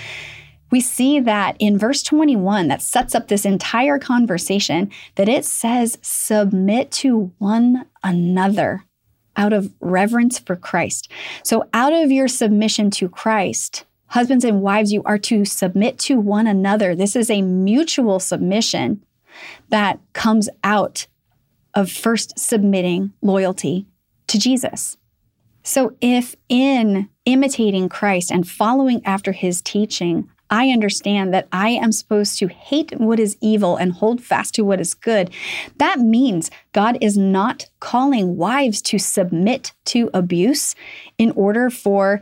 we 0.72 0.80
see 0.80 1.20
that 1.20 1.56
in 1.60 1.78
verse 1.78 2.02
21 2.02 2.70
that 2.70 2.82
sets 2.82 3.14
up 3.14 3.28
this 3.28 3.46
entire 3.46 4.00
conversation 4.00 4.90
that 5.16 5.30
it 5.30 5.46
says 5.46 5.98
submit 6.02 6.92
to 6.92 7.32
one 7.38 7.86
another 8.04 8.86
out 9.36 9.54
of 9.54 9.72
reverence 9.80 10.40
for 10.40 10.56
Christ. 10.56 11.10
So 11.44 11.66
out 11.74 11.94
of 11.94 12.12
your 12.12 12.28
submission 12.28 12.90
to 12.92 13.10
Christ, 13.10 13.86
husbands 14.12 14.46
and 14.46 14.62
wives 14.62 14.91
you 14.91 15.01
are 15.03 15.18
to 15.18 15.46
submit 15.46 15.98
to 15.98 16.20
one 16.20 16.46
another. 16.46 16.96
This 16.96 17.15
is 17.15 17.30
a 17.30 17.41
mutual 17.41 18.20
submission 18.20 19.03
that 19.70 20.00
comes 20.13 20.50
out 20.63 21.08
of 21.74 21.89
first 21.89 22.38
submitting 22.38 23.13
loyalty 23.22 23.88
to 24.27 24.38
Jesus. 24.38 24.98
So, 25.63 25.96
if 26.01 26.36
in 26.50 27.08
imitating 27.25 27.88
Christ 27.88 28.32
and 28.32 28.48
following 28.48 29.01
after 29.06 29.32
his 29.32 29.62
teaching, 29.62 30.30
I 30.50 30.70
understand 30.70 31.34
that 31.34 31.48
I 31.53 31.70
am 31.70 31.94
supposed 31.94 32.38
to 32.39 32.48
hate 32.48 33.00
what 33.00 33.20
is 33.20 33.38
evil 33.39 33.77
and 33.77 33.94
hold 33.94 34.22
fast 34.22 34.56
to 34.56 34.63
what 34.63 34.82
is 34.82 34.94
good, 34.94 35.30
that 35.77 36.00
means 36.00 36.51
God 36.74 36.98
is 37.00 37.15
not 37.15 37.68
calling 37.80 38.36
wives 38.36 38.82
to 38.84 38.98
submit 38.98 39.72
to 39.86 40.10
abuse 40.13 40.75
in 41.18 41.32
order 41.32 41.70
for 41.70 42.22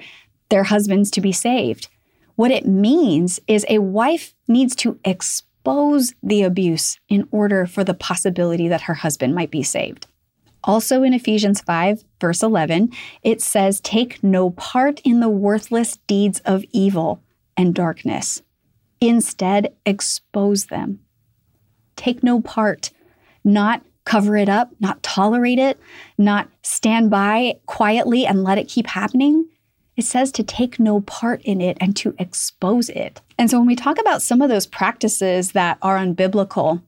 their 0.50 0.64
husbands 0.64 1.12
to 1.12 1.22
be 1.22 1.32
saved. 1.32 1.88
What 2.36 2.52
it 2.52 2.66
means 2.66 3.40
is 3.48 3.66
a 3.68 3.80
wife 3.80 4.34
needs 4.48 4.76
to 4.78 5.00
expose 5.04 6.14
the 6.24 6.44
abuse 6.44 7.00
in 7.10 7.28
order 7.32 7.66
for 7.66 7.84
the 7.84 7.94
possibility 7.94 8.68
that 8.68 8.84
her 8.84 8.96
husband 8.96 9.36
might 9.36 9.52
be 9.52 9.64
saved. 9.64 10.08
Also 10.64 11.04
in 11.04 11.14
Ephesians 11.14 11.62
5, 11.62 12.04
verse 12.20 12.44
11, 12.44 12.92
it 13.24 13.42
says, 13.42 13.80
Take 13.80 14.24
no 14.24 14.52
part 14.52 15.00
in 15.02 15.20
the 15.20 15.30
worthless 15.30 15.98
deeds 16.08 16.42
of 16.46 16.66
evil 16.72 17.22
and 17.56 17.74
darkness. 17.74 18.42
Instead, 19.02 19.74
expose 19.86 20.66
them. 20.66 21.00
Take 21.96 22.24
no 22.24 22.42
part, 22.42 22.92
not 23.44 23.84
cover 24.06 24.36
it 24.36 24.50
up, 24.50 24.72
not 24.80 25.04
tolerate 25.04 25.60
it, 25.60 25.80
not 26.18 26.50
stand 26.62 27.10
by 27.10 27.60
quietly 27.66 28.26
and 28.26 28.44
let 28.44 28.58
it 28.58 28.68
keep 28.68 28.88
happening. 28.88 29.48
It 30.00 30.06
says 30.06 30.32
to 30.32 30.44
take 30.44 30.80
no 30.80 31.02
part 31.02 31.42
in 31.42 31.60
it 31.60 31.78
and 31.82 31.94
to 31.98 32.16
expose 32.20 32.88
it. 32.88 33.20
And 33.38 33.52
so 33.52 33.58
when 33.58 33.68
we 33.68 33.76
talk 33.76 34.00
about 34.00 34.22
some 34.22 34.42
of 34.42 34.48
those 34.48 34.66
practices 34.66 35.52
that 35.52 35.78
are 35.82 35.98
unbiblical, 35.98 36.82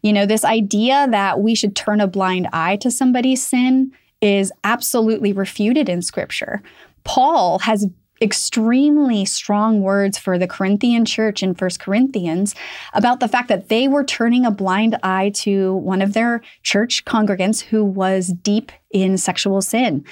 you 0.00 0.12
know, 0.12 0.26
this 0.26 0.44
idea 0.44 1.08
that 1.10 1.40
we 1.40 1.56
should 1.56 1.74
turn 1.74 2.00
a 2.00 2.06
blind 2.06 2.46
eye 2.52 2.76
to 2.76 2.90
somebody's 2.92 3.44
sin 3.44 3.90
is 4.20 4.52
absolutely 4.62 5.32
refuted 5.32 5.88
in 5.88 6.02
scripture. 6.02 6.62
Paul 7.02 7.58
has 7.58 7.88
extremely 8.20 9.24
strong 9.24 9.80
words 9.80 10.18
for 10.18 10.38
the 10.38 10.46
Corinthian 10.46 11.04
church 11.04 11.42
in 11.42 11.54
First 11.54 11.80
Corinthians 11.80 12.54
about 12.94 13.20
the 13.20 13.28
fact 13.28 13.48
that 13.48 13.68
they 13.68 13.88
were 13.88 14.04
turning 14.04 14.46
a 14.46 14.50
blind 14.50 14.96
eye 15.02 15.30
to 15.36 15.74
one 15.76 16.00
of 16.00 16.14
their 16.14 16.42
church 16.62 17.04
congregants 17.04 17.60
who 17.60 17.84
was 17.84 18.28
deep 18.28 18.72
in 18.90 19.18
sexual 19.18 19.60
sin. 19.60 20.04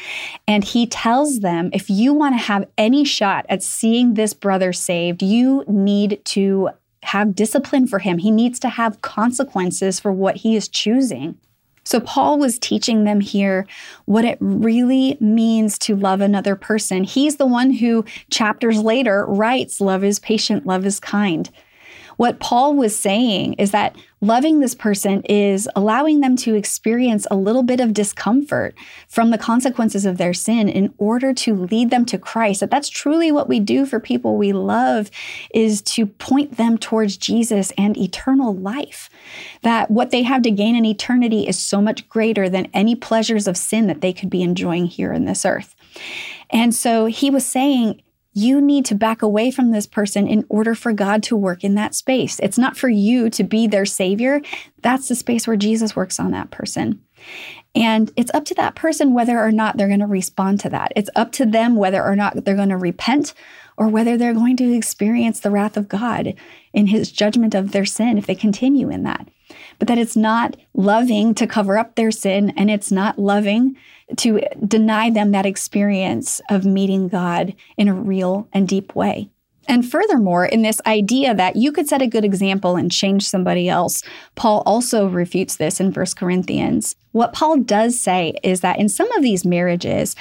And 0.46 0.64
he 0.64 0.86
tells 0.86 1.40
them 1.40 1.70
if 1.72 1.88
you 1.88 2.12
want 2.12 2.34
to 2.34 2.44
have 2.44 2.68
any 2.76 3.04
shot 3.04 3.46
at 3.48 3.62
seeing 3.62 4.14
this 4.14 4.34
brother 4.34 4.72
saved, 4.72 5.22
you 5.22 5.64
need 5.66 6.22
to 6.26 6.70
have 7.04 7.34
discipline 7.34 7.86
for 7.86 7.98
him. 7.98 8.18
He 8.18 8.30
needs 8.30 8.58
to 8.60 8.68
have 8.68 9.02
consequences 9.02 10.00
for 10.00 10.12
what 10.12 10.36
he 10.36 10.56
is 10.56 10.68
choosing. 10.68 11.38
So, 11.84 12.00
Paul 12.00 12.38
was 12.38 12.58
teaching 12.58 13.04
them 13.04 13.20
here 13.20 13.66
what 14.06 14.24
it 14.24 14.38
really 14.40 15.16
means 15.20 15.78
to 15.80 15.96
love 15.96 16.20
another 16.20 16.56
person. 16.56 17.04
He's 17.04 17.36
the 17.36 17.46
one 17.46 17.70
who, 17.70 18.04
chapters 18.30 18.80
later, 18.80 19.26
writes, 19.26 19.80
Love 19.80 20.04
is 20.04 20.18
patient, 20.18 20.66
love 20.66 20.86
is 20.86 20.98
kind. 20.98 21.50
What 22.16 22.40
Paul 22.40 22.74
was 22.74 22.98
saying 22.98 23.54
is 23.54 23.72
that 23.72 23.96
loving 24.24 24.60
this 24.60 24.74
person 24.74 25.22
is 25.22 25.68
allowing 25.76 26.20
them 26.20 26.34
to 26.34 26.54
experience 26.54 27.26
a 27.30 27.36
little 27.36 27.62
bit 27.62 27.78
of 27.78 27.92
discomfort 27.92 28.74
from 29.06 29.30
the 29.30 29.38
consequences 29.38 30.06
of 30.06 30.16
their 30.16 30.32
sin 30.32 30.68
in 30.68 30.92
order 30.96 31.34
to 31.34 31.54
lead 31.54 31.90
them 31.90 32.06
to 32.06 32.18
Christ. 32.18 32.60
That 32.60 32.70
that's 32.70 32.88
truly 32.88 33.30
what 33.30 33.48
we 33.48 33.60
do 33.60 33.84
for 33.84 34.00
people 34.00 34.36
we 34.36 34.52
love 34.52 35.10
is 35.52 35.82
to 35.82 36.06
point 36.06 36.56
them 36.56 36.78
towards 36.78 37.18
Jesus 37.18 37.70
and 37.76 37.96
eternal 37.98 38.54
life. 38.54 39.10
That 39.62 39.90
what 39.90 40.10
they 40.10 40.22
have 40.22 40.42
to 40.42 40.50
gain 40.50 40.74
in 40.74 40.86
eternity 40.86 41.46
is 41.46 41.58
so 41.58 41.82
much 41.82 42.08
greater 42.08 42.48
than 42.48 42.68
any 42.72 42.94
pleasures 42.94 43.46
of 43.46 43.56
sin 43.56 43.86
that 43.88 44.00
they 44.00 44.12
could 44.12 44.30
be 44.30 44.42
enjoying 44.42 44.86
here 44.86 45.12
in 45.12 45.26
this 45.26 45.44
earth. 45.44 45.76
And 46.50 46.74
so 46.74 47.06
he 47.06 47.30
was 47.30 47.44
saying, 47.44 48.00
you 48.34 48.60
need 48.60 48.84
to 48.86 48.94
back 48.94 49.22
away 49.22 49.50
from 49.50 49.70
this 49.70 49.86
person 49.86 50.26
in 50.26 50.44
order 50.48 50.74
for 50.74 50.92
God 50.92 51.22
to 51.24 51.36
work 51.36 51.64
in 51.64 51.76
that 51.76 51.94
space. 51.94 52.40
It's 52.40 52.58
not 52.58 52.76
for 52.76 52.88
you 52.88 53.30
to 53.30 53.44
be 53.44 53.66
their 53.66 53.86
savior. 53.86 54.42
That's 54.82 55.08
the 55.08 55.14
space 55.14 55.46
where 55.46 55.56
Jesus 55.56 55.96
works 55.96 56.20
on 56.20 56.32
that 56.32 56.50
person. 56.50 57.00
And 57.74 58.12
it's 58.16 58.30
up 58.34 58.44
to 58.46 58.54
that 58.56 58.74
person 58.74 59.14
whether 59.14 59.38
or 59.38 59.50
not 59.50 59.76
they're 59.76 59.88
going 59.88 60.00
to 60.00 60.06
respond 60.06 60.60
to 60.60 60.68
that. 60.70 60.92
It's 60.94 61.10
up 61.16 61.32
to 61.32 61.46
them 61.46 61.76
whether 61.76 62.04
or 62.04 62.14
not 62.14 62.44
they're 62.44 62.54
going 62.54 62.68
to 62.68 62.76
repent 62.76 63.34
or 63.76 63.88
whether 63.88 64.16
they're 64.16 64.34
going 64.34 64.56
to 64.58 64.72
experience 64.72 65.40
the 65.40 65.50
wrath 65.50 65.76
of 65.76 65.88
God 65.88 66.34
in 66.72 66.88
his 66.88 67.10
judgment 67.10 67.54
of 67.54 67.72
their 67.72 67.84
sin 67.84 68.18
if 68.18 68.26
they 68.26 68.34
continue 68.34 68.90
in 68.90 69.02
that. 69.04 69.28
But 69.78 69.88
that 69.88 69.98
it's 69.98 70.16
not 70.16 70.56
loving 70.74 71.34
to 71.34 71.46
cover 71.46 71.78
up 71.78 71.94
their 71.94 72.10
sin 72.10 72.52
and 72.56 72.70
it's 72.70 72.92
not 72.92 73.18
loving 73.18 73.76
to 74.16 74.42
deny 74.66 75.10
them 75.10 75.32
that 75.32 75.46
experience 75.46 76.40
of 76.50 76.64
meeting 76.64 77.08
God 77.08 77.54
in 77.76 77.88
a 77.88 77.94
real 77.94 78.48
and 78.52 78.68
deep 78.68 78.94
way. 78.94 79.28
And 79.66 79.88
furthermore, 79.88 80.44
in 80.44 80.62
this 80.62 80.80
idea 80.86 81.34
that 81.34 81.56
you 81.56 81.72
could 81.72 81.88
set 81.88 82.02
a 82.02 82.06
good 82.06 82.24
example 82.24 82.76
and 82.76 82.92
change 82.92 83.26
somebody 83.26 83.68
else, 83.68 84.02
Paul 84.34 84.62
also 84.66 85.08
refutes 85.08 85.56
this 85.56 85.80
in 85.80 85.92
1 85.92 86.06
Corinthians. 86.16 86.96
What 87.12 87.32
Paul 87.32 87.58
does 87.58 87.98
say 87.98 88.34
is 88.42 88.60
that 88.60 88.78
in 88.78 88.88
some 88.88 89.10
of 89.12 89.22
these 89.22 89.44
marriages, 89.46 90.16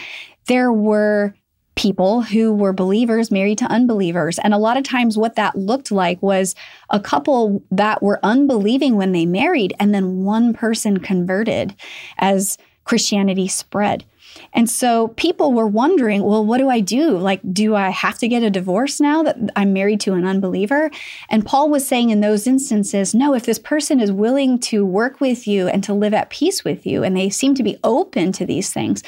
there 0.48 0.72
were 0.72 1.36
people 1.76 2.22
who 2.22 2.54
were 2.54 2.74
believers 2.74 3.32
married 3.32 3.58
to 3.58 3.66
unbelievers. 3.66 4.40
And 4.40 4.54
a 4.54 4.60
lot 4.60 4.78
of 4.78 4.84
times, 4.84 5.18
what 5.18 5.36
that 5.36 5.58
looked 5.58 5.92
like 5.92 6.22
was 6.22 6.56
a 6.90 7.00
couple 7.00 7.64
that 7.72 8.04
were 8.04 8.20
unbelieving 8.24 8.96
when 8.96 9.12
they 9.12 9.26
married, 9.26 9.74
and 9.80 9.94
then 9.94 10.24
one 10.24 10.54
person 10.54 11.00
converted 11.00 11.76
as 12.18 12.58
Christianity 12.84 13.48
spread. 13.48 14.06
And 14.54 14.70
so 14.70 15.10
people 15.10 15.54
were 15.54 15.68
wondering, 15.68 16.24
well, 16.24 16.44
what 16.44 16.58
do 16.58 16.70
I 16.70 16.80
do? 16.80 17.18
Like, 17.18 17.42
do 17.54 17.76
I 17.76 17.90
have 17.90 18.18
to 18.20 18.28
get 18.28 18.44
a 18.44 18.50
divorce 18.50 19.00
now 19.00 19.22
that 19.24 19.38
I'm 19.56 19.74
married 19.74 20.00
to 20.02 20.14
an 20.14 20.26
unbeliever? 20.26 20.90
And 21.30 21.46
Paul 21.46 21.70
was 21.70 21.88
saying 21.88 22.10
in 22.10 22.22
those 22.22 22.48
instances, 22.48 23.14
no, 23.14 23.36
if 23.36 23.46
this 23.46 23.60
person 23.60 24.00
is 24.00 24.12
willing 24.12 24.60
to 24.60 24.86
work 24.86 25.22
with 25.22 25.48
you 25.48 25.68
and 25.68 25.84
to 25.84 25.94
live 25.94 26.14
at 26.14 26.30
peace 26.30 26.64
with 26.64 26.86
you, 26.86 27.04
and 27.04 27.16
they 27.16 27.30
seem 27.30 27.54
to 27.56 27.64
be 27.64 27.78
open 27.84 28.32
to 28.34 28.46
these 28.46 28.74
things, 28.74 29.04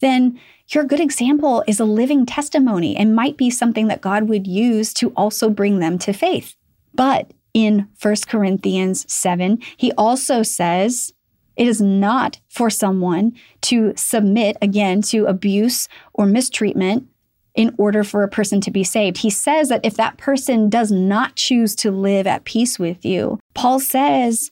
then 0.00 0.38
your 0.68 0.84
good 0.84 1.00
example 1.00 1.62
is 1.66 1.80
a 1.80 1.84
living 1.84 2.26
testimony 2.26 2.96
and 2.96 3.14
might 3.14 3.36
be 3.36 3.50
something 3.50 3.86
that 3.88 4.00
God 4.00 4.28
would 4.28 4.46
use 4.46 4.92
to 4.94 5.10
also 5.10 5.48
bring 5.50 5.78
them 5.78 5.98
to 5.98 6.12
faith. 6.12 6.56
But 6.94 7.32
in 7.54 7.88
1 8.00 8.16
Corinthians 8.28 9.10
7, 9.12 9.58
he 9.76 9.92
also 9.92 10.42
says, 10.42 11.12
it 11.56 11.66
is 11.66 11.80
not 11.80 12.40
for 12.48 12.68
someone 12.68 13.32
to 13.62 13.94
submit 13.96 14.56
again 14.60 15.02
to 15.02 15.24
abuse 15.26 15.88
or 16.12 16.26
mistreatment 16.26 17.08
in 17.54 17.74
order 17.78 18.04
for 18.04 18.22
a 18.22 18.28
person 18.28 18.60
to 18.60 18.70
be 18.70 18.84
saved. 18.84 19.18
He 19.18 19.30
says 19.30 19.70
that 19.70 19.84
if 19.84 19.94
that 19.94 20.18
person 20.18 20.68
does 20.68 20.92
not 20.92 21.36
choose 21.36 21.74
to 21.76 21.90
live 21.90 22.26
at 22.26 22.44
peace 22.44 22.78
with 22.78 23.04
you, 23.04 23.40
Paul 23.54 23.80
says 23.80 24.50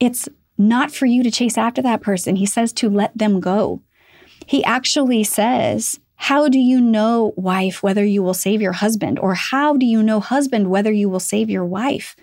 it's 0.00 0.28
not 0.58 0.90
for 0.90 1.06
you 1.06 1.22
to 1.22 1.30
chase 1.30 1.56
after 1.56 1.80
that 1.82 2.02
person. 2.02 2.36
He 2.36 2.46
says 2.46 2.72
to 2.74 2.90
let 2.90 3.16
them 3.16 3.38
go. 3.38 3.80
He 4.52 4.62
actually 4.64 5.24
says, 5.24 5.98
How 6.16 6.50
do 6.50 6.58
you 6.58 6.78
know, 6.78 7.32
wife, 7.38 7.82
whether 7.82 8.04
you 8.04 8.22
will 8.22 8.34
save 8.34 8.60
your 8.60 8.72
husband? 8.72 9.18
Or 9.18 9.32
how 9.32 9.78
do 9.78 9.86
you 9.86 10.02
know, 10.02 10.20
husband, 10.20 10.68
whether 10.68 10.92
you 10.92 11.08
will 11.08 11.20
save 11.20 11.48
your 11.48 11.64
wife? 11.64 12.14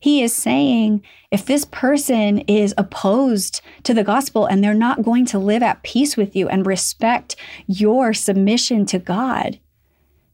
He 0.00 0.24
is 0.24 0.34
saying 0.34 1.04
if 1.30 1.46
this 1.46 1.64
person 1.64 2.38
is 2.48 2.74
opposed 2.76 3.60
to 3.84 3.94
the 3.94 4.02
gospel 4.02 4.44
and 4.44 4.64
they're 4.64 4.74
not 4.74 5.04
going 5.04 5.24
to 5.26 5.38
live 5.38 5.62
at 5.62 5.84
peace 5.84 6.16
with 6.16 6.34
you 6.34 6.48
and 6.48 6.66
respect 6.66 7.36
your 7.68 8.12
submission 8.12 8.84
to 8.86 8.98
God, 8.98 9.60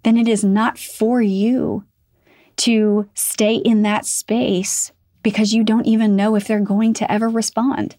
then 0.05 0.17
it 0.17 0.29
is 0.29 0.43
not 0.43 0.79
for 0.79 1.21
you 1.21 1.85
to 2.57 3.07
stay 3.13 3.57
in 3.57 3.83
that 3.83 4.07
space 4.07 4.93
because 5.23 5.53
you 5.53 5.63
don't 5.63 5.87
even 5.87 6.17
know 6.17 6.37
if 6.37 6.47
they're 6.47 6.59
going 6.59 6.95
to 6.95 7.13
ever 7.13 7.29
respond. 7.29 7.99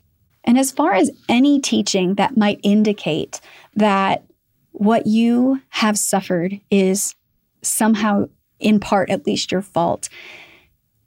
And 0.49 0.57
as 0.57 0.71
far 0.71 0.93
as 0.93 1.11
any 1.29 1.59
teaching 1.59 2.15
that 2.15 2.35
might 2.35 2.59
indicate 2.63 3.39
that 3.75 4.25
what 4.71 5.05
you 5.05 5.61
have 5.69 5.95
suffered 5.95 6.59
is 6.71 7.13
somehow, 7.61 8.29
in 8.59 8.79
part 8.79 9.11
at 9.11 9.27
least, 9.27 9.51
your 9.51 9.61
fault, 9.61 10.09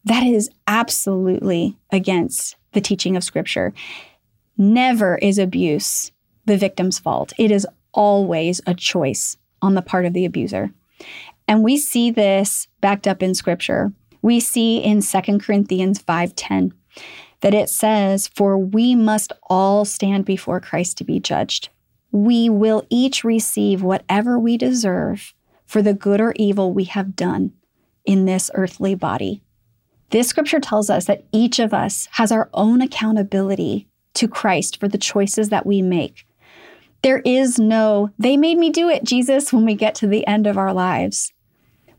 that 0.04 0.22
is 0.22 0.48
absolutely 0.68 1.76
against 1.90 2.54
the 2.70 2.80
teaching 2.80 3.16
of 3.16 3.24
Scripture. 3.24 3.72
Never 4.56 5.18
is 5.18 5.38
abuse 5.38 6.12
the 6.44 6.56
victim's 6.56 7.00
fault. 7.00 7.32
It 7.36 7.50
is 7.50 7.66
always 7.92 8.60
a 8.64 8.74
choice 8.74 9.38
on 9.60 9.74
the 9.74 9.82
part 9.82 10.06
of 10.06 10.12
the 10.12 10.24
abuser. 10.24 10.70
And 11.48 11.64
we 11.64 11.78
see 11.78 12.12
this 12.12 12.68
backed 12.80 13.08
up 13.08 13.24
in 13.24 13.34
scripture. 13.34 13.92
We 14.22 14.38
see 14.38 14.78
in 14.78 15.02
2 15.02 15.40
Corinthians 15.40 16.00
5:10 16.00 16.74
that 17.42 17.54
it 17.54 17.68
says, 17.68 18.26
"For 18.26 18.58
we 18.58 18.94
must 18.94 19.32
all 19.50 19.84
stand 19.84 20.24
before 20.24 20.58
Christ 20.58 20.96
to 20.98 21.04
be 21.04 21.20
judged. 21.20 21.68
We 22.10 22.48
will 22.48 22.84
each 22.90 23.22
receive 23.22 23.82
whatever 23.82 24.38
we 24.38 24.56
deserve 24.56 25.34
for 25.66 25.82
the 25.82 25.94
good 25.94 26.20
or 26.20 26.32
evil 26.36 26.72
we 26.72 26.84
have 26.84 27.14
done 27.14 27.52
in 28.04 28.24
this 28.24 28.50
earthly 28.54 28.94
body." 28.94 29.42
This 30.10 30.28
scripture 30.28 30.60
tells 30.60 30.90
us 30.90 31.06
that 31.06 31.24
each 31.32 31.58
of 31.58 31.72
us 31.72 32.08
has 32.12 32.30
our 32.30 32.50
own 32.52 32.82
accountability 32.82 33.88
to 34.14 34.28
Christ 34.28 34.78
for 34.78 34.88
the 34.88 34.98
choices 34.98 35.48
that 35.48 35.64
we 35.64 35.80
make. 35.80 36.26
There 37.02 37.20
is 37.20 37.58
no, 37.58 38.10
they 38.18 38.36
made 38.36 38.58
me 38.58 38.70
do 38.70 38.90
it, 38.90 39.04
Jesus, 39.04 39.52
when 39.52 39.64
we 39.64 39.74
get 39.74 39.94
to 39.96 40.06
the 40.06 40.26
end 40.26 40.46
of 40.46 40.58
our 40.58 40.74
lives. 40.74 41.32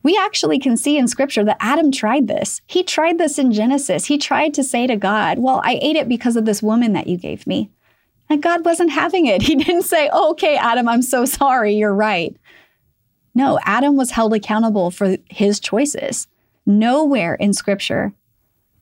We 0.04 0.18
actually 0.18 0.60
can 0.60 0.76
see 0.76 0.98
in 0.98 1.08
scripture 1.08 1.46
that 1.46 1.58
Adam 1.62 1.92
tried 1.92 2.28
this. 2.28 2.62
He 2.68 2.84
tried 2.84 3.18
this 3.18 3.40
in 3.40 3.54
Genesis. 3.54 4.06
He 4.06 4.18
tried 4.18 4.54
to 4.56 4.64
say 4.64 4.86
to 4.86 4.98
God, 4.98 5.40
Well, 5.40 5.62
I 5.64 5.80
ate 5.82 5.96
it 5.96 6.10
because 6.10 6.36
of 6.36 6.46
this 6.46 6.62
woman 6.62 6.94
that 6.94 7.08
you 7.08 7.18
gave 7.18 7.48
me. 7.48 7.72
And 8.30 8.44
God 8.44 8.66
wasn't 8.66 8.92
having 8.92 9.26
it. 9.26 9.42
He 9.54 9.56
didn't 9.56 9.84
say, 9.84 10.10
Okay, 10.10 10.58
Adam, 10.58 10.88
I'm 10.88 11.02
so 11.02 11.26
sorry. 11.26 11.74
You're 11.74 11.96
right. 11.96 12.36
No, 13.34 13.58
Adam 13.64 13.96
was 13.96 14.12
held 14.12 14.34
accountable 14.34 14.92
for 14.92 15.18
his 15.30 15.60
choices. 15.60 16.28
Nowhere 16.66 17.36
in 17.36 17.54
scripture 17.54 18.14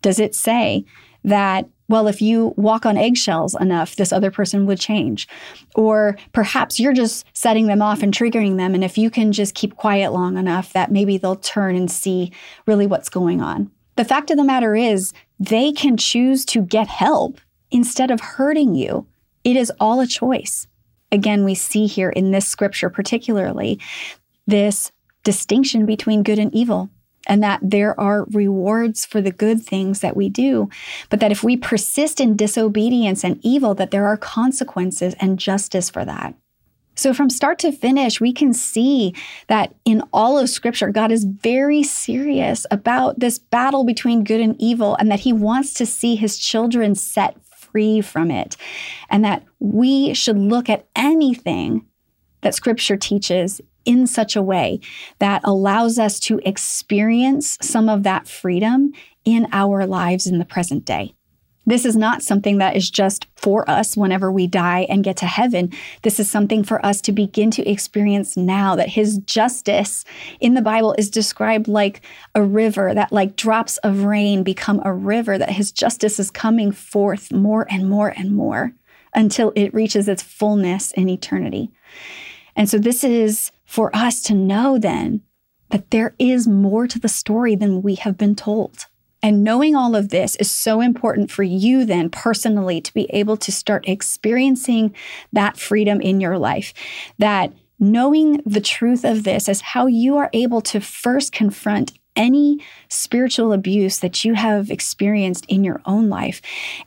does 0.01 0.19
it 0.19 0.36
say 0.36 0.86
that 1.23 1.69
well, 1.91 2.08
if 2.08 2.21
you 2.21 2.54
walk 2.58 2.86
on 2.86 2.97
eggshells 2.97 3.54
enough, 3.60 3.95
this 3.97 4.13
other 4.13 4.32
person 4.32 4.65
would 4.65 4.80
change. 4.80 5.27
Or 5.75 6.17
perhaps 6.32 6.80
you're 6.80 6.93
just 6.93 7.25
setting 7.34 7.67
them 7.67 7.82
off 7.82 8.01
and 8.01 8.13
triggering 8.13 8.58
them. 8.58 8.73
And 8.73 8.84
if 8.84 8.97
you 8.97 9.10
can 9.10 9.32
just 9.32 9.54
keep 9.54 9.75
quiet 9.75 10.13
long 10.13 10.38
enough, 10.38 10.73
that 10.73 10.91
maybe 10.91 11.17
they'll 11.17 11.36
turn 11.36 11.75
and 11.75 11.91
see 11.91 12.32
really 12.65 12.88
what's 12.88 13.10
going 13.10 13.41
on. 13.41 13.69
The 13.97 14.06
fact 14.06 14.32
of 14.32 14.38
the 14.38 14.43
matter 14.43 14.75
is, 14.75 15.13
they 15.39 15.71
can 15.71 15.97
choose 15.97 16.45
to 16.45 16.62
get 16.62 16.88
help 16.88 17.39
instead 17.71 18.10
of 18.10 18.21
hurting 18.21 18.73
you. 18.73 19.06
It 19.43 19.58
is 19.58 19.71
all 19.80 19.99
a 19.99 20.08
choice. 20.08 20.67
Again, 21.12 21.43
we 21.43 21.56
see 21.56 21.88
here 21.88 22.10
in 22.10 22.32
this 22.32 22.47
scripture, 22.47 22.89
particularly, 22.89 23.80
this 24.47 24.91
distinction 25.23 25.86
between 25.86 26.23
good 26.23 26.39
and 26.39 26.54
evil 26.56 26.89
and 27.27 27.43
that 27.43 27.60
there 27.62 27.99
are 27.99 28.25
rewards 28.31 29.05
for 29.05 29.21
the 29.21 29.31
good 29.31 29.62
things 29.62 29.99
that 29.99 30.15
we 30.15 30.29
do, 30.29 30.69
but 31.10 31.19
that 31.19 31.31
if 31.31 31.43
we 31.43 31.57
persist 31.57 32.19
in 32.19 32.36
disobedience 32.36 33.23
and 33.23 33.39
evil, 33.43 33.73
that 33.75 33.91
there 33.91 34.07
are 34.07 34.17
consequences 34.17 35.15
and 35.19 35.39
justice 35.39 35.89
for 35.89 36.05
that. 36.05 36.36
So, 36.95 37.13
from 37.13 37.29
start 37.29 37.57
to 37.60 37.71
finish, 37.71 38.19
we 38.19 38.34
can 38.34 38.53
see 38.53 39.15
that 39.47 39.73
in 39.86 40.03
all 40.12 40.38
of 40.38 40.49
Scripture, 40.49 40.89
God 40.89 41.12
is 41.12 41.23
very 41.23 41.84
serious 41.84 42.65
about 42.69 43.19
this 43.19 43.39
battle 43.39 43.86
between 43.86 44.23
good 44.23 44.41
and 44.41 44.55
evil, 44.62 44.95
and 44.99 45.10
that 45.10 45.21
He 45.21 45.34
wants 45.34 45.73
to 45.75 45.86
see 45.86 46.15
His 46.15 46.38
children 46.38 46.95
set 46.95 47.38
free 47.45 48.01
from 48.01 48.29
it, 48.29 48.57
and 49.10 49.23
that 49.23 49.45
we 49.60 50.13
should 50.13 50.38
look 50.38 50.69
at 50.69 50.86
anything 50.95 51.86
that 52.41 52.55
Scripture 52.55 52.97
teaches 52.97 53.62
in 53.85 54.07
such 54.07 54.35
a 54.35 54.41
way 54.41 54.79
that 55.19 55.41
allows 55.43 55.99
us 55.99 56.19
to 56.21 56.39
experience 56.45 57.57
some 57.61 57.89
of 57.89 58.03
that 58.03 58.27
freedom 58.27 58.91
in 59.25 59.47
our 59.51 59.85
lives 59.85 60.27
in 60.27 60.39
the 60.39 60.45
present 60.45 60.85
day. 60.85 61.13
This 61.65 61.85
is 61.85 61.95
not 61.95 62.23
something 62.23 62.57
that 62.57 62.75
is 62.75 62.89
just 62.89 63.27
for 63.35 63.69
us 63.69 63.95
whenever 63.95 64.31
we 64.31 64.47
die 64.47 64.87
and 64.89 65.03
get 65.03 65.17
to 65.17 65.27
heaven. 65.27 65.71
This 66.01 66.19
is 66.19 66.29
something 66.29 66.63
for 66.63 66.83
us 66.83 67.01
to 67.01 67.11
begin 67.11 67.51
to 67.51 67.69
experience 67.69 68.35
now 68.35 68.75
that 68.75 68.89
his 68.89 69.19
justice 69.19 70.03
in 70.39 70.55
the 70.55 70.61
Bible 70.61 70.95
is 70.97 71.09
described 71.09 71.67
like 71.67 72.01
a 72.33 72.41
river, 72.41 72.93
that 72.95 73.11
like 73.11 73.35
drops 73.35 73.77
of 73.77 74.03
rain 74.03 74.41
become 74.43 74.81
a 74.83 74.93
river, 74.93 75.37
that 75.37 75.51
his 75.51 75.71
justice 75.71 76.19
is 76.19 76.31
coming 76.31 76.71
forth 76.71 77.31
more 77.31 77.67
and 77.69 77.87
more 77.87 78.09
and 78.17 78.35
more 78.35 78.73
until 79.13 79.53
it 79.55 79.73
reaches 79.73 80.07
its 80.07 80.23
fullness 80.23 80.91
in 80.93 81.09
eternity. 81.09 81.69
And 82.55 82.69
so 82.69 82.77
this 82.77 83.03
is 83.03 83.51
for 83.65 83.95
us 83.95 84.21
to 84.23 84.33
know 84.33 84.77
then 84.77 85.21
that 85.69 85.91
there 85.91 86.15
is 86.19 86.47
more 86.47 86.87
to 86.87 86.99
the 86.99 87.07
story 87.07 87.55
than 87.55 87.81
we 87.81 87.95
have 87.95 88.17
been 88.17 88.35
told. 88.35 88.85
And 89.23 89.43
knowing 89.43 89.75
all 89.75 89.95
of 89.95 90.09
this 90.09 90.35
is 90.37 90.49
so 90.49 90.81
important 90.81 91.29
for 91.29 91.43
you 91.43 91.85
then 91.85 92.09
personally 92.09 92.81
to 92.81 92.93
be 92.93 93.05
able 93.11 93.37
to 93.37 93.51
start 93.51 93.87
experiencing 93.87 94.95
that 95.31 95.57
freedom 95.57 96.01
in 96.01 96.19
your 96.19 96.37
life. 96.37 96.73
That 97.19 97.53
knowing 97.79 98.41
the 98.45 98.61
truth 98.61 99.03
of 99.03 99.23
this 99.23 99.47
is 99.47 99.61
how 99.61 99.87
you 99.87 100.17
are 100.17 100.29
able 100.33 100.61
to 100.61 100.81
first 100.81 101.31
confront 101.31 101.93
any 102.15 102.59
spiritual 102.89 103.53
abuse 103.53 103.99
that 103.99 104.25
you 104.25 104.33
have 104.33 104.69
experienced 104.69 105.45
in 105.45 105.63
your 105.63 105.81
own 105.85 106.09
life 106.09 106.41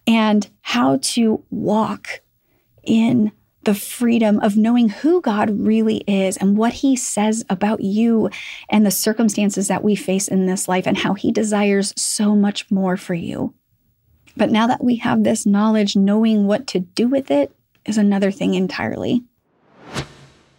and 0.07 0.49
how 0.63 0.99
to 1.01 1.43
walk 1.51 2.21
in 2.83 3.33
the 3.65 3.75
freedom 3.75 4.41
of 4.41 4.57
knowing 4.57 4.89
who 4.89 5.21
God 5.21 5.51
really 5.51 5.99
is 6.07 6.37
and 6.37 6.57
what 6.57 6.75
He 6.75 6.97
says 6.97 7.45
about 7.49 7.81
you 7.81 8.31
and 8.69 8.85
the 8.85 8.91
circumstances 8.91 9.69
that 9.69 9.85
we 9.85 9.95
face 9.95 10.29
in 10.29 10.47
this 10.47 10.69
life 10.69 10.87
and 10.87 10.99
how 10.99 11.15
He 11.15 11.33
desires 11.33 11.93
so 11.97 12.35
much 12.35 12.71
more 12.71 12.97
for 12.97 13.15
you. 13.15 13.55
But 14.37 14.51
now 14.51 14.67
that 14.67 14.83
we 14.83 14.97
have 14.97 15.23
this 15.23 15.47
knowledge, 15.47 15.97
knowing 15.97 16.47
what 16.47 16.67
to 16.69 16.81
do 16.81 17.09
with 17.09 17.31
it 17.31 17.55
is 17.85 17.99
another 17.99 18.31
thing 18.31 18.55
entirely. 18.55 19.23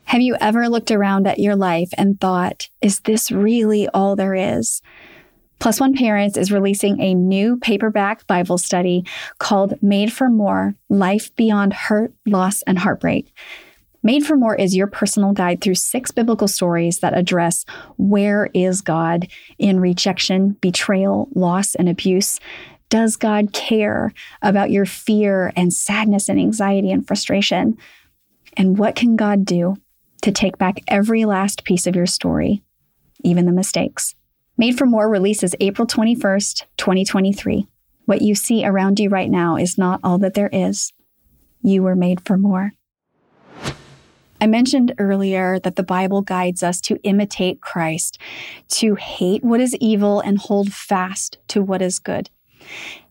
Have 0.06 0.22
you 0.22 0.38
ever 0.40 0.70
looked 0.70 0.92
around 0.92 1.28
at 1.28 1.40
your 1.40 1.56
life 1.56 1.90
and 1.98 2.22
thought, 2.22 2.70
is 2.80 3.02
this 3.02 3.32
really 3.32 3.90
all 3.90 4.16
there 4.16 4.36
is? 4.36 4.82
Plus 5.60 5.80
One 5.80 5.94
Parents 5.94 6.38
is 6.38 6.52
releasing 6.52 7.00
a 7.00 7.14
new 7.14 7.58
paperback 7.58 8.28
Bible 8.28 8.58
study 8.58 9.06
called 9.40 9.82
Made 9.82 10.12
for 10.12 10.30
More 10.30 10.76
Life 10.90 11.36
Beyond 11.36 11.74
Hurt, 11.74 12.14
Loss, 12.26 12.62
and 12.64 12.78
Heartbreak. 12.78 13.34
Made 14.04 14.24
for 14.24 14.36
More 14.36 14.56
is 14.56 14.76
your 14.76 14.86
personal 14.86 15.34
guide 15.34 15.62
through 15.62 15.76
six 15.76 16.12
biblical 16.12 16.48
stories 16.48 17.00
that 17.00 17.18
address 17.18 17.66
where 17.98 18.50
is 18.54 18.82
God 18.82 19.28
in 19.58 19.80
rejection, 19.80 20.52
betrayal, 20.62 21.28
loss, 21.34 21.74
and 21.74 21.90
abuse. 21.90 22.40
Does 22.90 23.16
God 23.16 23.52
care 23.52 24.14
about 24.44 24.70
your 24.70 24.86
fear 24.86 25.52
and 25.56 25.74
sadness 25.74 26.30
and 26.30 26.40
anxiety 26.40 26.92
and 26.92 27.08
frustration? 27.08 27.78
And 28.56 28.78
what 28.78 28.96
can 28.96 29.16
God 29.16 29.44
do 29.44 29.76
to 30.22 30.32
take 30.32 30.60
back 30.60 30.82
every 30.88 31.26
last 31.26 31.64
piece 31.64 31.88
of 31.88 31.96
your 31.96 32.06
story, 32.06 32.62
even 33.24 33.48
the 33.48 33.52
mistakes? 33.52 34.14
Made 34.58 34.78
for 34.78 34.86
More 34.86 35.10
releases 35.10 35.54
April 35.60 35.86
21st, 35.86 36.64
2023. 36.78 37.68
What 38.06 38.22
you 38.22 38.36
see 38.36 38.66
around 38.66 39.02
you 39.02 39.10
right 39.10 39.30
now 39.30 39.58
is 39.58 39.78
not 39.78 40.00
all 40.02 40.18
that 40.20 40.34
there 40.34 40.50
is. 40.54 40.94
You 41.62 41.84
were 41.84 41.96
made 41.96 42.22
for 42.22 42.38
more. 42.38 42.72
I 44.40 44.48
mentioned 44.48 44.96
earlier 44.98 45.60
that 45.60 45.76
the 45.76 45.84
Bible 45.84 46.22
guides 46.22 46.64
us 46.64 46.80
to 46.82 46.98
imitate 47.04 47.60
Christ, 47.60 48.18
to 48.70 48.96
hate 48.96 49.44
what 49.44 49.60
is 49.60 49.76
evil 49.82 50.22
and 50.22 50.38
hold 50.38 50.72
fast 50.72 51.38
to 51.50 51.62
what 51.62 51.82
is 51.82 52.00
good. 52.00 52.30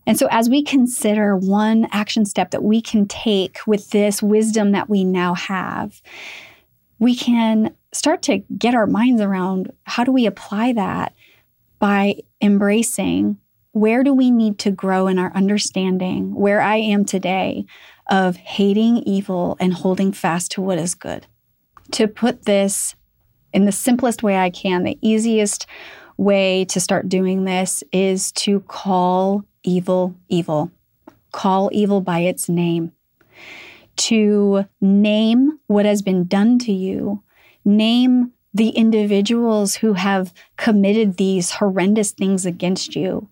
And 0.07 0.17
so, 0.17 0.27
as 0.31 0.49
we 0.49 0.63
consider 0.63 1.37
one 1.37 1.87
action 1.91 2.25
step 2.25 2.49
that 2.51 2.63
we 2.63 2.81
can 2.81 3.07
take 3.07 3.59
with 3.67 3.91
this 3.91 4.23
wisdom 4.23 4.71
that 4.71 4.89
we 4.89 5.03
now 5.03 5.35
have, 5.35 6.01
we 6.97 7.15
can 7.15 7.75
start 7.91 8.23
to 8.23 8.39
get 8.57 8.73
our 8.73 8.87
minds 8.87 9.21
around 9.21 9.71
how 9.83 10.03
do 10.03 10.11
we 10.11 10.25
apply 10.25 10.73
that 10.73 11.13
by 11.79 12.15
embracing 12.41 13.37
where 13.71 14.03
do 14.03 14.13
we 14.13 14.31
need 14.31 14.57
to 14.59 14.71
grow 14.71 15.07
in 15.07 15.19
our 15.19 15.33
understanding, 15.35 16.33
where 16.33 16.61
I 16.61 16.77
am 16.77 17.03
today, 17.03 17.65
of 18.09 18.37
hating 18.37 18.97
evil 18.99 19.57
and 19.59 19.73
holding 19.73 20.13
fast 20.13 20.51
to 20.51 20.61
what 20.61 20.77
is 20.77 20.95
good. 20.95 21.27
To 21.91 22.07
put 22.07 22.45
this 22.45 22.95
in 23.51 23.65
the 23.65 23.71
simplest 23.71 24.23
way 24.23 24.37
I 24.37 24.49
can, 24.49 24.83
the 24.83 24.97
easiest 25.01 25.67
way 26.17 26.63
to 26.65 26.79
start 26.79 27.09
doing 27.09 27.43
this 27.43 27.83
is 27.91 28.31
to 28.33 28.61
call 28.61 29.43
evil 29.63 30.15
evil. 30.29 30.71
Call 31.31 31.69
evil 31.73 31.99
by 31.99 32.19
its 32.19 32.47
name. 32.47 32.93
To 33.97 34.65
name 34.79 35.59
what 35.67 35.85
has 35.85 36.01
been 36.01 36.25
done 36.25 36.59
to 36.59 36.71
you. 36.71 37.23
Name 37.65 38.31
the 38.55 38.69
individuals 38.69 39.75
who 39.75 39.93
have 39.93 40.33
committed 40.55 41.17
these 41.17 41.51
horrendous 41.51 42.11
things 42.11 42.45
against 42.45 42.95
you. 42.95 43.27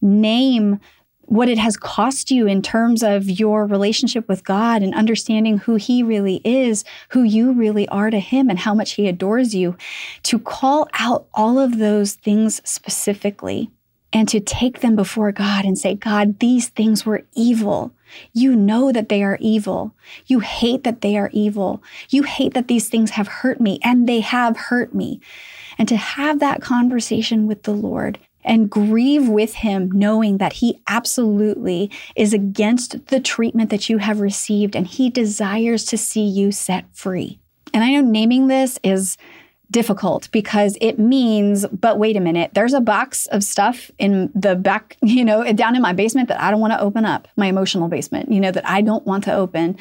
Name 0.00 0.80
what 1.26 1.48
it 1.48 1.58
has 1.58 1.76
cost 1.76 2.30
you 2.30 2.46
in 2.46 2.62
terms 2.62 3.02
of 3.02 3.28
your 3.28 3.66
relationship 3.66 4.28
with 4.28 4.44
God 4.44 4.82
and 4.82 4.94
understanding 4.94 5.58
who 5.58 5.76
He 5.76 6.02
really 6.02 6.40
is, 6.42 6.84
who 7.10 7.22
you 7.22 7.52
really 7.52 7.86
are 7.88 8.10
to 8.10 8.18
Him, 8.18 8.48
and 8.48 8.58
how 8.58 8.74
much 8.74 8.92
He 8.92 9.08
adores 9.08 9.54
you. 9.54 9.76
To 10.24 10.38
call 10.38 10.88
out 10.94 11.26
all 11.34 11.58
of 11.58 11.78
those 11.78 12.14
things 12.14 12.60
specifically 12.64 13.70
and 14.12 14.28
to 14.28 14.40
take 14.40 14.80
them 14.80 14.96
before 14.96 15.32
God 15.32 15.64
and 15.64 15.78
say, 15.78 15.94
God, 15.94 16.38
these 16.38 16.68
things 16.68 17.06
were 17.06 17.24
evil. 17.34 17.92
You 18.32 18.56
know 18.56 18.92
that 18.92 19.08
they 19.08 19.22
are 19.22 19.38
evil. 19.40 19.94
You 20.26 20.40
hate 20.40 20.84
that 20.84 21.00
they 21.00 21.16
are 21.16 21.30
evil. 21.32 21.82
You 22.10 22.22
hate 22.22 22.54
that 22.54 22.68
these 22.68 22.88
things 22.88 23.10
have 23.10 23.28
hurt 23.28 23.60
me, 23.60 23.78
and 23.82 24.08
they 24.08 24.20
have 24.20 24.56
hurt 24.56 24.94
me. 24.94 25.20
and 25.78 25.88
to 25.88 25.96
have 25.96 26.38
that 26.40 26.60
conversation 26.62 27.46
with 27.46 27.64
the 27.64 27.72
Lord 27.72 28.18
and 28.44 28.70
grieve 28.70 29.28
with 29.28 29.54
him, 29.54 29.90
knowing 29.92 30.38
that 30.38 30.54
he 30.54 30.80
absolutely 30.88 31.90
is 32.16 32.32
against 32.32 33.06
the 33.06 33.20
treatment 33.20 33.70
that 33.70 33.88
you 33.88 33.98
have 33.98 34.20
received 34.20 34.74
and 34.74 34.86
he 34.86 35.08
desires 35.10 35.84
to 35.84 35.96
see 35.96 36.22
you 36.24 36.50
set 36.50 36.84
free. 36.92 37.38
And 37.72 37.82
I 37.84 37.92
know 37.92 38.00
naming 38.00 38.48
this 38.48 38.78
is 38.82 39.16
difficult 39.72 40.30
because 40.30 40.78
it 40.80 40.98
means, 40.98 41.66
but 41.66 41.98
wait 41.98 42.16
a 42.16 42.20
minute, 42.20 42.52
there's 42.54 42.74
a 42.74 42.80
box 42.80 43.26
of 43.26 43.42
stuff 43.42 43.90
in 43.98 44.30
the 44.34 44.54
back, 44.54 44.96
you 45.02 45.24
know, 45.24 45.50
down 45.52 45.74
in 45.74 45.82
my 45.82 45.92
basement 45.92 46.28
that 46.28 46.40
I 46.40 46.50
don't 46.50 46.60
want 46.60 46.74
to 46.74 46.80
open 46.80 47.04
up, 47.04 47.26
my 47.36 47.46
emotional 47.46 47.88
basement, 47.88 48.30
you 48.30 48.40
know, 48.40 48.52
that 48.52 48.68
I 48.68 48.82
don't 48.82 49.04
want 49.06 49.24
to 49.24 49.34
open. 49.34 49.76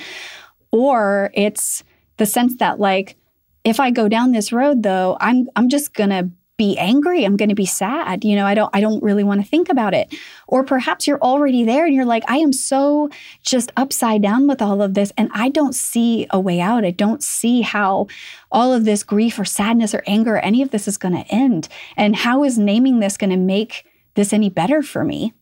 Or 0.71 1.29
it's 1.33 1.83
the 2.17 2.25
sense 2.25 2.55
that, 2.57 2.79
like, 2.79 3.17
if 3.63 3.79
I 3.79 3.91
go 3.91 4.07
down 4.07 4.31
this 4.31 4.51
road 4.51 4.81
though, 4.81 5.17
I'm 5.19 5.47
I'm 5.55 5.69
just 5.69 5.93
going 5.93 6.09
to 6.09 6.29
be 6.57 6.77
angry 6.77 7.23
i'm 7.23 7.37
going 7.37 7.49
to 7.49 7.55
be 7.55 7.65
sad 7.65 8.23
you 8.23 8.35
know 8.35 8.45
i 8.45 8.53
don't 8.53 8.69
i 8.75 8.79
don't 8.81 9.01
really 9.01 9.23
want 9.23 9.41
to 9.41 9.47
think 9.47 9.69
about 9.69 9.93
it. 9.93 10.13
Or 10.47 10.63
perhaps 10.63 11.07
you're 11.07 11.21
already 11.21 11.63
there 11.63 11.85
and 11.85 11.95
you're 11.95 12.05
like 12.05 12.23
i 12.27 12.37
am 12.37 12.53
so 12.53 13.09
just 13.41 13.71
upside 13.77 14.21
down 14.21 14.47
with 14.47 14.61
all 14.61 14.81
of 14.81 14.93
this 14.93 15.11
and 15.17 15.29
i 15.33 15.49
don't 15.49 15.73
see 15.75 16.27
a 16.29 16.39
way 16.39 16.59
out. 16.59 16.85
I 16.85 16.91
don't 16.91 17.23
see 17.23 17.61
how 17.61 18.07
all 18.51 18.73
of 18.73 18.85
this 18.85 19.03
grief 19.03 19.39
or 19.39 19.45
sadness 19.45 19.93
or 19.93 20.03
anger 20.05 20.37
any 20.37 20.61
of 20.61 20.71
this 20.71 20.87
is 20.87 20.97
going 20.97 21.15
to 21.15 21.33
end. 21.33 21.67
And 21.95 22.15
how 22.15 22.43
is 22.43 22.57
naming 22.57 22.99
this 22.99 23.17
going 23.17 23.29
to 23.29 23.37
make 23.37 23.85
this 24.15 24.33
any 24.33 24.49
better 24.49 24.81
for 24.81 25.03
me? 25.03 25.33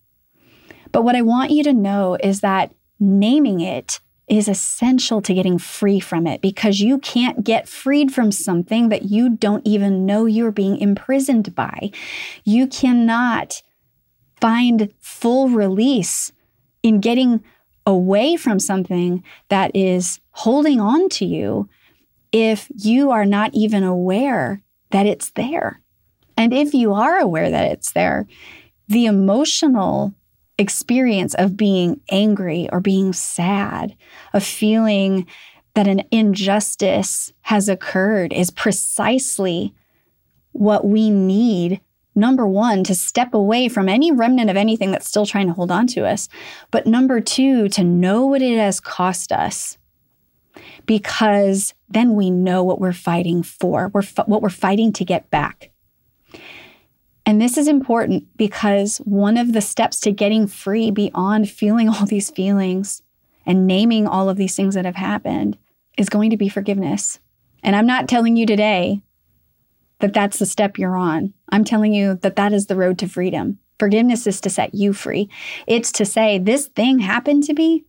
But 0.91 1.04
what 1.04 1.15
i 1.15 1.22
want 1.22 1.52
you 1.52 1.63
to 1.63 1.74
know 1.74 2.17
is 2.22 2.41
that 2.41 2.72
naming 3.00 3.60
it 3.62 4.00
is 4.30 4.48
essential 4.48 5.22
to 5.22 5.34
getting 5.34 5.58
free 5.58 6.00
from 6.00 6.28
it 6.28 6.42
because 6.42 6.80
you 6.80 7.00
can't 7.00 7.44
get 7.44 7.68
freed 7.68 8.13
from 8.13 8.32
something 8.32 8.89
that 8.89 9.04
you 9.04 9.36
don't 9.36 9.65
even 9.65 10.06
know 10.06 10.26
you're 10.26 10.52
being 10.52 10.78
imprisoned 10.78 11.56
by. 11.56 11.92
You 12.44 12.68
cannot 12.68 13.62
find 14.39 14.94
full 15.00 15.50
release 15.50 16.32
in 16.84 17.00
getting 17.00 17.44
away 17.86 18.38
from 18.38 18.60
something 18.60 19.24
that 19.50 19.72
is 19.76 20.20
holding 20.32 20.80
on 20.80 21.10
to 21.10 21.26
you 21.26 21.68
if 22.32 22.68
you 22.76 23.10
are 23.12 23.26
not 23.26 23.52
even 23.54 23.84
aware 23.84 24.62
that 24.92 25.06
it's 25.06 25.32
there. 25.32 25.82
And 26.38 26.54
if 26.54 26.74
you 26.74 26.94
are 26.94 27.18
aware 27.18 27.50
that 27.50 27.72
it's 27.72 27.92
there, 27.92 28.28
the 28.88 29.06
emotional 29.06 30.13
experience 30.60 31.34
of 31.36 31.58
being 31.58 32.02
angry 32.12 32.69
or 32.72 32.80
being 32.80 33.13
sad, 33.13 33.95
of 34.34 34.43
feeling 34.43 35.26
that 35.74 35.88
an 35.88 36.04
injustice 36.12 37.34
has 37.41 37.69
occurred 37.69 38.34
is 38.34 38.52
precisely 38.52 39.74
what 40.52 40.86
we 40.86 41.10
need. 41.10 41.80
Number 42.15 42.45
one, 42.45 42.84
to 42.84 42.95
step 42.95 43.34
away 43.34 43.69
from 43.69 43.88
any 43.88 44.12
remnant 44.12 44.50
of 44.50 44.58
anything 44.58 44.91
that's 44.91 45.08
still 45.08 45.26
trying 45.26 45.48
to 45.48 45.54
hold 45.54 45.72
on 45.72 45.88
to 45.88 46.06
us. 46.06 46.28
But 46.69 46.86
number 46.86 47.22
two, 47.22 47.69
to 47.69 47.84
know 47.84 48.26
what 48.26 48.41
it 48.41 48.58
has 48.58 48.80
cost 48.80 49.32
us. 49.32 49.78
Because 50.86 51.74
then 51.88 52.15
we 52.15 52.30
know 52.30 52.63
what 52.63 52.82
we're 52.82 52.91
fighting 52.91 53.43
for, 53.43 53.89
we're 53.93 54.04
what 54.26 54.41
we're 54.41 54.50
fighting 54.50 54.91
to 54.93 55.06
get 55.06 55.30
back. 55.30 55.72
And 57.30 57.39
this 57.39 57.60
is 57.60 57.68
important 57.68 58.26
because 58.38 58.98
one 59.06 59.38
of 59.38 59.54
the 59.54 59.62
steps 59.62 60.00
to 60.00 60.12
getting 60.12 60.48
free 60.48 60.89
beyond 60.89 61.48
feeling 61.48 61.88
all 61.88 62.08
these 62.08 62.32
feelings 62.32 63.04
and 63.46 63.68
naming 63.68 64.08
all 64.08 64.32
of 64.32 64.38
these 64.38 64.56
things 64.56 64.74
that 64.74 64.86
have 64.86 64.96
happened 64.96 65.56
is 65.96 66.10
going 66.10 66.32
to 66.32 66.38
be 66.38 66.50
forgiveness. 66.50 67.20
And 67.62 67.76
I'm 67.76 67.86
not 67.86 68.10
telling 68.10 68.36
you 68.36 68.48
today 68.48 69.04
that 70.00 70.12
that's 70.12 70.39
the 70.39 70.48
step 70.48 70.80
you're 70.80 70.96
on. 70.96 71.36
I'm 71.50 71.63
telling 71.63 71.94
you 71.94 72.15
that 72.24 72.36
that 72.38 72.52
is 72.52 72.65
the 72.65 72.76
road 72.76 72.98
to 72.98 73.08
freedom. 73.08 73.60
Forgiveness 73.78 74.26
is 74.26 74.42
to 74.42 74.50
set 74.50 74.74
you 74.74 74.92
free. 74.92 75.30
It's 75.68 75.92
to 75.92 76.06
say, 76.06 76.39
this 76.39 76.65
thing 76.65 76.98
happened 76.98 77.44
to 77.44 77.54
me 77.54 77.86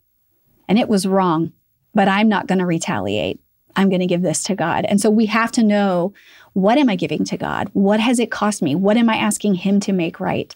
and 0.68 0.78
it 0.78 0.86
was 0.86 1.06
wrong, 1.06 1.54
but 1.94 2.08
I'm 2.08 2.28
not 2.28 2.46
going 2.46 2.58
to 2.58 2.66
retaliate. 2.66 3.40
I'm 3.76 3.88
going 3.88 4.00
to 4.00 4.06
give 4.06 4.22
this 4.22 4.42
to 4.44 4.54
God. 4.54 4.84
And 4.86 5.00
so 5.00 5.10
we 5.10 5.26
have 5.26 5.52
to 5.52 5.62
know 5.62 6.12
what 6.52 6.78
am 6.78 6.88
I 6.88 6.96
giving 6.96 7.24
to 7.26 7.36
God? 7.36 7.70
What 7.72 8.00
has 8.00 8.18
it 8.18 8.30
cost 8.30 8.62
me? 8.62 8.74
What 8.74 8.96
am 8.96 9.08
I 9.08 9.16
asking 9.16 9.54
Him 9.54 9.80
to 9.80 9.92
make 9.92 10.20
right? 10.20 10.54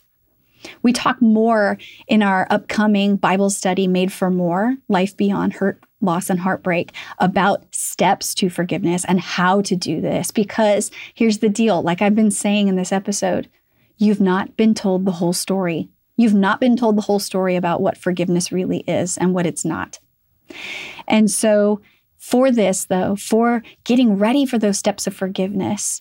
We 0.82 0.92
talk 0.92 1.20
more 1.20 1.78
in 2.08 2.22
our 2.22 2.46
upcoming 2.50 3.16
Bible 3.16 3.50
study, 3.50 3.86
Made 3.86 4.12
for 4.12 4.30
More 4.30 4.76
Life 4.88 5.16
Beyond 5.16 5.54
Hurt, 5.54 5.82
Loss, 6.00 6.30
and 6.30 6.40
Heartbreak, 6.40 6.92
about 7.18 7.64
steps 7.74 8.34
to 8.36 8.48
forgiveness 8.48 9.04
and 9.04 9.20
how 9.20 9.60
to 9.62 9.76
do 9.76 10.00
this. 10.00 10.30
Because 10.30 10.90
here's 11.14 11.38
the 11.38 11.48
deal 11.48 11.82
like 11.82 12.02
I've 12.02 12.14
been 12.14 12.30
saying 12.30 12.68
in 12.68 12.76
this 12.76 12.92
episode, 12.92 13.48
you've 13.98 14.20
not 14.20 14.56
been 14.56 14.74
told 14.74 15.04
the 15.04 15.12
whole 15.12 15.32
story. 15.32 15.88
You've 16.16 16.34
not 16.34 16.60
been 16.60 16.76
told 16.76 16.96
the 16.96 17.02
whole 17.02 17.18
story 17.18 17.56
about 17.56 17.80
what 17.80 17.98
forgiveness 17.98 18.52
really 18.52 18.78
is 18.86 19.18
and 19.18 19.34
what 19.34 19.46
it's 19.46 19.64
not. 19.64 19.98
And 21.06 21.30
so 21.30 21.80
for 22.24 22.50
this, 22.50 22.86
though, 22.86 23.16
for 23.16 23.62
getting 23.84 24.16
ready 24.16 24.46
for 24.46 24.56
those 24.56 24.78
steps 24.78 25.06
of 25.06 25.14
forgiveness, 25.14 26.00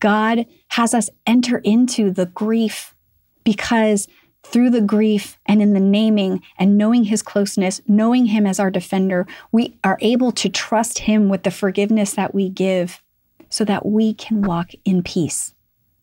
God 0.00 0.44
has 0.70 0.92
us 0.92 1.08
enter 1.24 1.58
into 1.58 2.10
the 2.10 2.26
grief 2.26 2.96
because 3.44 4.08
through 4.42 4.70
the 4.70 4.80
grief 4.80 5.38
and 5.46 5.62
in 5.62 5.72
the 5.72 5.78
naming 5.78 6.42
and 6.58 6.76
knowing 6.76 7.04
his 7.04 7.22
closeness, 7.22 7.80
knowing 7.86 8.26
him 8.26 8.44
as 8.44 8.58
our 8.58 8.72
defender, 8.72 9.24
we 9.52 9.78
are 9.84 9.98
able 10.00 10.32
to 10.32 10.48
trust 10.48 10.98
him 10.98 11.28
with 11.28 11.44
the 11.44 11.52
forgiveness 11.52 12.14
that 12.14 12.34
we 12.34 12.48
give 12.48 13.00
so 13.48 13.64
that 13.64 13.86
we 13.86 14.12
can 14.12 14.42
walk 14.42 14.72
in 14.84 15.00
peace. 15.00 15.54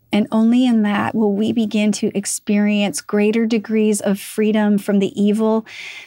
And 0.10 0.30
only 0.32 0.66
in 0.66 0.84
that 0.84 1.14
will 1.14 1.34
we 1.34 1.52
begin 1.52 1.92
to 1.94 2.18
experience 2.18 3.02
greater 3.02 3.46
degrees 3.46 4.00
of 4.00 4.22
freedom 4.22 4.78
from 4.78 5.00
the 5.00 5.22
evil 5.22 5.66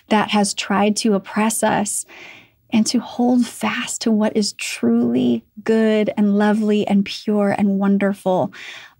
that 0.09 0.31
has 0.31 0.55
tried 0.55 0.97
to 0.97 1.13
oppress 1.13 1.63
us 1.63 2.07
and 2.73 2.87
to 2.87 3.01
hold 3.01 3.47
fast 3.47 4.03
to 4.03 4.11
what 4.11 4.37
is 4.37 4.53
truly 4.55 5.45
good 5.63 6.11
and 6.17 6.37
lovely 6.37 6.87
and 6.87 7.05
pure 7.05 7.55
and 7.57 7.79
wonderful 7.79 8.53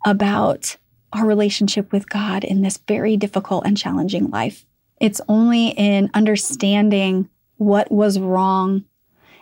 about 0.05 0.77
our 1.13 1.27
relationship 1.27 1.93
with 1.93 2.09
God 2.09 2.45
in 2.45 2.63
this 2.63 2.79
very 2.89 3.17
difficult 3.17 3.67
and 3.67 3.77
challenging 3.77 4.31
life. 4.31 4.65
It's 5.01 5.21
only 5.29 5.69
in 5.69 6.11
understanding 6.15 7.29
what 7.57 7.91
was 7.91 8.19
wrong 8.19 8.85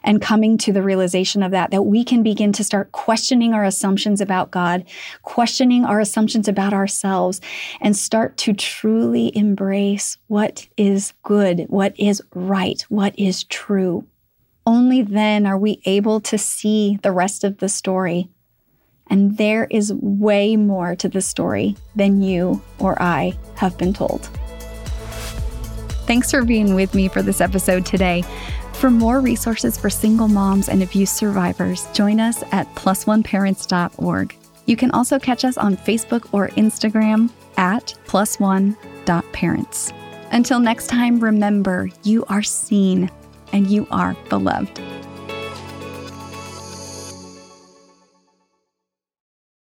and 0.04 0.22
coming 0.22 0.56
to 0.58 0.72
the 0.72 0.82
realization 0.82 1.42
of 1.42 1.50
that 1.50 1.70
that 1.70 1.82
we 1.82 2.04
can 2.04 2.22
begin 2.22 2.52
to 2.52 2.64
start 2.64 2.92
questioning 2.92 3.52
our 3.52 3.64
assumptions 3.64 4.20
about 4.20 4.50
God, 4.50 4.84
questioning 5.22 5.84
our 5.84 6.00
assumptions 6.00 6.48
about 6.48 6.72
ourselves, 6.72 7.40
and 7.80 7.96
start 7.96 8.36
to 8.38 8.52
truly 8.52 9.36
embrace 9.36 10.16
what 10.28 10.66
is 10.76 11.12
good, 11.22 11.66
what 11.68 11.98
is 11.98 12.22
right, 12.34 12.80
what 12.88 13.18
is 13.18 13.44
true 13.44 14.06
only 14.68 15.00
then 15.00 15.46
are 15.46 15.56
we 15.56 15.80
able 15.86 16.20
to 16.20 16.36
see 16.36 16.98
the 17.02 17.10
rest 17.10 17.42
of 17.42 17.56
the 17.56 17.70
story. 17.70 18.28
And 19.08 19.38
there 19.38 19.64
is 19.70 19.94
way 19.94 20.56
more 20.56 20.94
to 20.96 21.08
the 21.08 21.22
story 21.22 21.74
than 21.96 22.20
you 22.20 22.62
or 22.78 23.00
I 23.00 23.32
have 23.56 23.78
been 23.78 23.94
told. 23.94 24.28
Thanks 26.06 26.30
for 26.30 26.44
being 26.44 26.74
with 26.74 26.94
me 26.94 27.08
for 27.08 27.22
this 27.22 27.40
episode 27.40 27.86
today. 27.86 28.22
For 28.74 28.90
more 28.90 29.20
resources 29.20 29.78
for 29.78 29.88
single 29.88 30.28
moms 30.28 30.68
and 30.68 30.82
abuse 30.82 31.10
survivors, 31.10 31.86
join 31.94 32.20
us 32.20 32.44
at 32.52 32.72
plusoneparents.org. 32.74 34.36
You 34.66 34.76
can 34.76 34.90
also 34.90 35.18
catch 35.18 35.46
us 35.46 35.56
on 35.56 35.78
Facebook 35.78 36.28
or 36.32 36.48
Instagram 36.48 37.30
at 37.56 37.94
plusone.parents. 38.06 39.92
Until 40.30 40.60
next 40.60 40.88
time, 40.88 41.20
remember 41.20 41.88
you 42.04 42.26
are 42.26 42.42
seen 42.42 43.10
and 43.52 43.70
you 43.70 43.86
are 43.90 44.14
beloved. 44.28 44.97